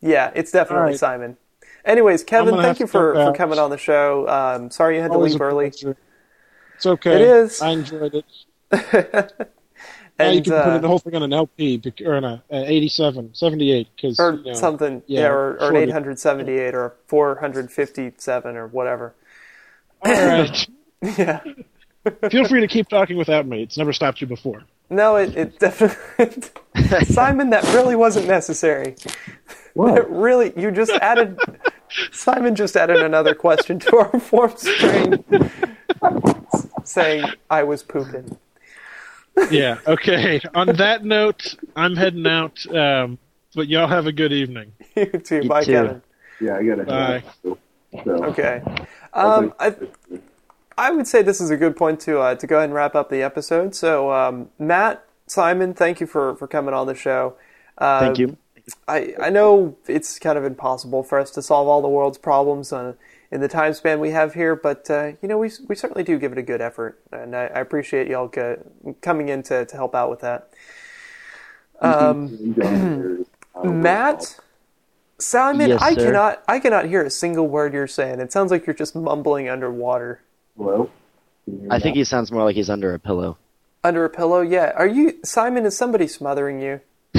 [0.01, 0.97] Yeah, it's definitely All right.
[0.97, 1.35] Simon.
[1.85, 4.27] Anyways, Kevin, thank you for, for coming on the show.
[4.27, 5.71] Um, sorry you had to leave early.
[5.71, 5.97] pleasure.
[6.75, 7.15] It's okay.
[7.15, 7.61] It is.
[7.61, 8.25] I enjoyed it.
[10.19, 12.71] now you can uh, put the whole thing on an LP or on a, a
[12.71, 18.55] 87, 78, because or you know, something, yeah, yeah, or, or an 878 or 457
[18.55, 19.13] or whatever.
[20.01, 20.67] All right.
[21.01, 21.39] Yeah.
[22.29, 23.63] Feel free to keep talking without me.
[23.63, 24.63] It's never stopped you before.
[24.89, 26.41] No, it, it definitely.
[27.05, 28.95] Simon, that really wasn't necessary.
[29.73, 29.97] What?
[29.97, 31.37] It really, you just added.
[32.11, 35.23] Simon just added another question to our Formspring,
[36.83, 38.37] saying I was pooping.
[39.51, 39.77] Yeah.
[39.87, 40.41] Okay.
[40.53, 42.65] on that note, I'm heading out.
[42.75, 43.17] Um,
[43.55, 44.71] but y'all have a good evening.
[44.95, 45.41] You too.
[45.43, 45.71] You Bye, too.
[45.71, 46.01] Kevin.
[46.41, 46.87] Yeah, I got it.
[46.87, 47.23] Bye.
[47.43, 47.57] So,
[48.25, 48.61] Okay.
[49.13, 49.73] Um, I,
[50.79, 52.95] I would say this is a good point to uh, to go ahead and wrap
[52.95, 53.75] up the episode.
[53.75, 57.35] So, um, Matt, Simon, thank you for, for coming on the show.
[57.77, 58.37] Uh, Thank you.
[58.87, 62.71] I, I know it's kind of impossible for us to solve all the world's problems
[62.71, 62.93] uh,
[63.31, 66.17] in the time span we have here, but uh, you know we we certainly do
[66.17, 68.57] give it a good effort, and I, I appreciate y'all go,
[69.01, 70.49] coming in to, to help out with that.
[71.81, 72.55] Um,
[73.63, 74.39] Matt,
[75.17, 76.05] Simon, Yes, I sir.
[76.05, 78.19] cannot I cannot hear a single word you're saying.
[78.19, 80.21] It sounds like you're just mumbling underwater.
[80.59, 80.89] Hello?
[81.45, 81.99] Can you hear I me think now?
[81.99, 83.37] he sounds more like he's under a pillow.
[83.83, 84.73] Under a pillow, yeah.
[84.75, 85.65] Are you Simon?
[85.65, 86.81] Is somebody smothering you?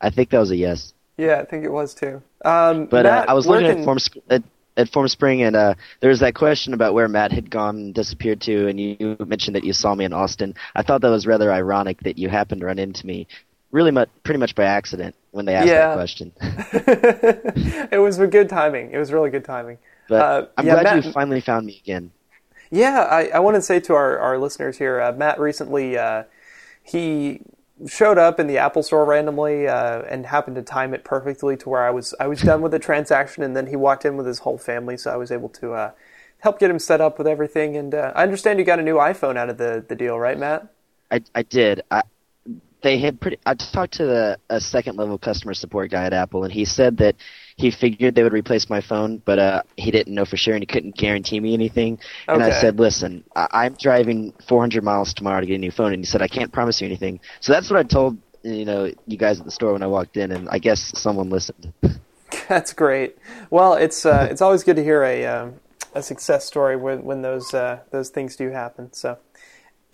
[0.00, 0.92] I think that was a yes.
[1.16, 2.20] Yeah, I think it was too.
[2.44, 4.42] Um, But Matt, uh, I was looking can- at Form at,
[4.76, 8.40] at Formspring, and uh, there was that question about where Matt had gone and disappeared
[8.42, 10.54] to, and you mentioned that you saw me in Austin.
[10.74, 13.28] I thought that was rather ironic that you happened to run into me,
[13.70, 15.88] really much, pretty much by accident when they asked Yeah.
[15.88, 16.32] that question.
[17.92, 18.90] it was a good timing.
[18.90, 19.78] It was really good timing.
[20.08, 22.10] But Uh, I'm yeah, glad Matt- you finally found me again.
[22.70, 26.24] Yeah, I, I want to say to our, our listeners here, uh, Matt recently uh,
[26.82, 27.40] he
[27.86, 31.68] showed up in the Apple Store randomly uh, and happened to time it perfectly to
[31.68, 34.26] where I was I was done with the transaction, and then he walked in with
[34.26, 35.90] his whole family, so I was able to uh,
[36.38, 37.76] help get him set up with everything.
[37.76, 40.38] And uh, I understand you got a new iPhone out of the, the deal, right,
[40.38, 40.66] Matt?
[41.10, 41.82] I, I did.
[41.90, 42.02] I,
[42.82, 43.38] they had pretty.
[43.44, 46.64] I just talked to the a second level customer support guy at Apple, and he
[46.64, 47.16] said that
[47.56, 50.62] he figured they would replace my phone, but uh, he didn't know for sure, and
[50.62, 51.98] he couldn't guarantee me anything.
[52.32, 55.92] And I said, "Listen, I- I'm driving 400 miles tomorrow to get a new phone,"
[55.92, 58.90] and he said, "I can't promise you anything." So that's what I told you know
[59.06, 61.72] you guys at the store when I walked in, and I guess someone listened.
[62.48, 63.16] That's great.
[63.50, 65.54] Well, it's uh, it's always good to hear a um,
[65.94, 68.92] a success story when when those uh, those things do happen.
[68.92, 69.18] So,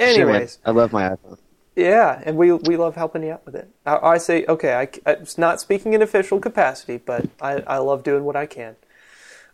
[0.01, 1.39] Sure, anyways, I love my iPhone.
[1.79, 3.71] Yeah, and we we love helping you out with it.
[3.87, 7.79] I, I say, okay, I, I, it's not speaking in official capacity, but I, I
[7.79, 8.75] love doing what I can.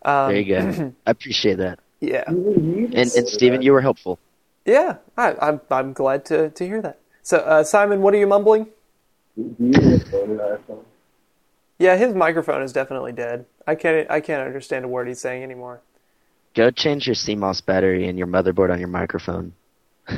[0.03, 0.93] Um, There you go.
[1.07, 1.79] I appreciate that.
[2.01, 4.19] Yeah, And and Steven, you were helpful.
[4.65, 6.99] yeah, I, I'm I'm glad to to hear that.
[7.23, 8.69] So, uh, Simon, what are you mumbling?
[9.37, 10.85] Do you have a phone and iPhone?
[11.79, 13.47] Yeah, his microphone is definitely dead.
[13.67, 15.81] I can't I can't understand a word he's saying anymore.
[16.55, 19.53] Go change your CMOS battery and your motherboard on your microphone.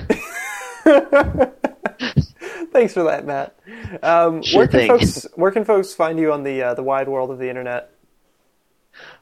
[2.76, 3.58] Thanks for that, Matt.
[4.02, 4.88] Um, Sure where can thing.
[4.90, 7.90] folks where can folks find you on the uh, the wide world of the internet?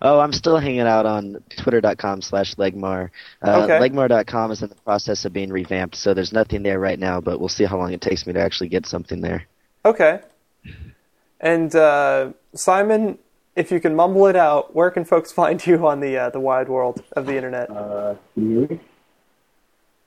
[0.03, 3.11] Oh, I'm still hanging out on twitter.com slash legmar.
[3.41, 3.79] Uh, Okay.
[3.79, 7.39] Legmar.com is in the process of being revamped, so there's nothing there right now, but
[7.39, 9.47] we'll see how long it takes me to actually get something there.
[9.85, 10.21] Okay.
[11.41, 13.19] And uh, Simon,
[13.55, 16.41] if you can mumble it out, where can folks find you on the uh, the
[16.41, 17.71] wide world of the internet?
[17.71, 18.81] Uh, can you hear me?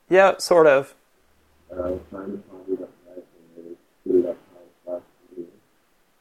[0.10, 0.93] Yeah, sort of.
[1.72, 1.76] Uh,
[2.14, 3.26] simonponder.net
[3.58, 3.76] and
[4.06, 4.38] twitter.com
[4.86, 5.02] slash
[5.36, 5.50] Lanier.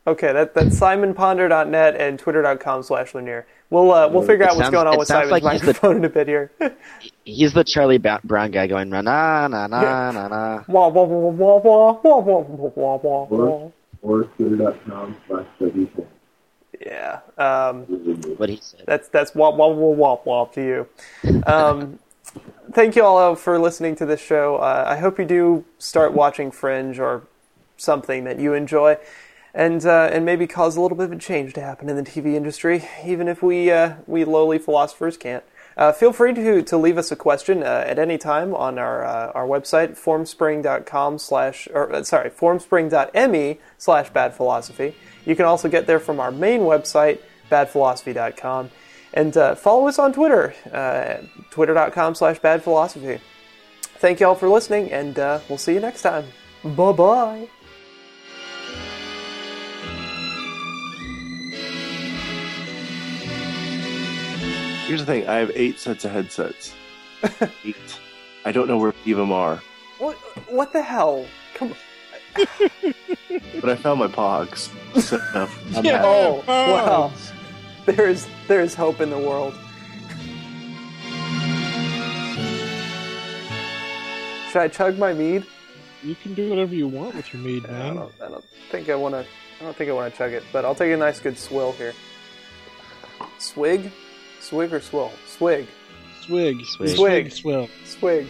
[0.07, 3.46] Okay, that that's simonponder.net and twitter.com slash linear.
[3.70, 5.96] We'll uh, we'll figure It out what's going on with Simon's like he's the- microphone
[5.96, 6.52] in a bit here.
[7.24, 10.11] He's the Charlie Ba- Brown guy going, na na na na Yeah.
[10.12, 10.64] na na.
[10.68, 13.36] wah, wah, wah, wah, wah, wah, wah, wah, wah, wah, wah.
[13.36, 16.07] Or, or twitter.com slash WFan.
[16.80, 17.20] Yeah.
[17.38, 17.82] Um,
[18.36, 18.84] What he said.
[18.86, 21.42] That's that's wop wop wop wop wop to you.
[21.46, 21.98] Um,
[22.72, 24.57] thank you all for listening to this show.
[24.59, 27.22] Uh, I hope you do start watching Fringe or
[27.76, 28.98] something that you enjoy,
[29.57, 32.02] and uh, and maybe cause a little bit of a change to happen in the
[32.02, 35.42] TV industry, even if we uh, we lowly philosophers can't.
[35.78, 39.04] Uh, feel free to, to leave us a question uh, at any time on our
[39.04, 44.94] uh, our website formspring.com slash or uh, sorry formspring.me slash bad philosophy.
[45.24, 48.70] You can also get there from our main website badphilosophy.com
[49.14, 50.54] and follow us on Twitter
[51.50, 53.20] twitter.com slash bad philosophy.
[53.98, 56.26] Thank you all for listening, and we'll see you next time.
[56.62, 57.48] Bye bye.
[64.87, 66.74] Here's the thing: I have eight sets of headsets.
[67.64, 67.76] eight.
[68.45, 69.61] I don't know where any of them are,
[69.99, 70.16] What
[70.49, 71.26] what the hell?
[71.55, 71.76] Come on.
[73.61, 74.68] but I found my Pogs.
[75.01, 76.03] So uh, I'm Yeah.
[76.05, 76.72] Oh, Oh.
[76.72, 77.12] wow.
[77.87, 79.55] There is there is hope in the world.
[84.51, 85.45] Should I chug my mead?
[86.03, 87.97] You can do whatever you want with your mead, I man.
[87.97, 89.26] don't, I don't think I want to.
[89.61, 91.72] I don't think I want to chug it, but I'll take a nice good swill
[91.72, 91.95] here.
[93.39, 93.91] Swig,
[94.47, 95.12] swig or swill?
[95.26, 95.66] Swig,
[96.22, 96.64] Swig.
[96.76, 96.97] Swig.
[96.97, 97.32] Swig.
[97.32, 97.68] Swill.
[97.84, 98.26] swig.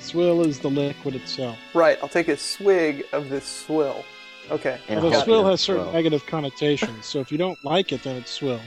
[0.00, 1.58] Swill is the liquid itself.
[1.74, 1.98] Right.
[2.02, 4.04] I'll take a swig of this swill.
[4.50, 4.80] Okay.
[4.88, 5.92] And Although swill has certain swell.
[5.92, 8.60] negative connotations, so if you don't like it, then it's swill.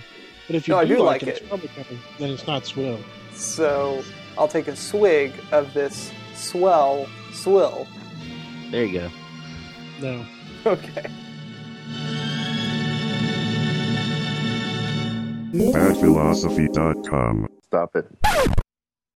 [0.48, 1.38] But if you No, I do, do like like it, it.
[1.40, 3.00] It's probably kind of, then it's not swill.
[3.34, 4.04] So
[4.38, 7.88] I'll take a swig of this swell swill.
[8.70, 9.10] There you go.
[10.02, 10.26] No.
[10.64, 11.06] Okay.
[15.52, 17.48] badphilosophy.com.
[17.64, 18.08] Stop it.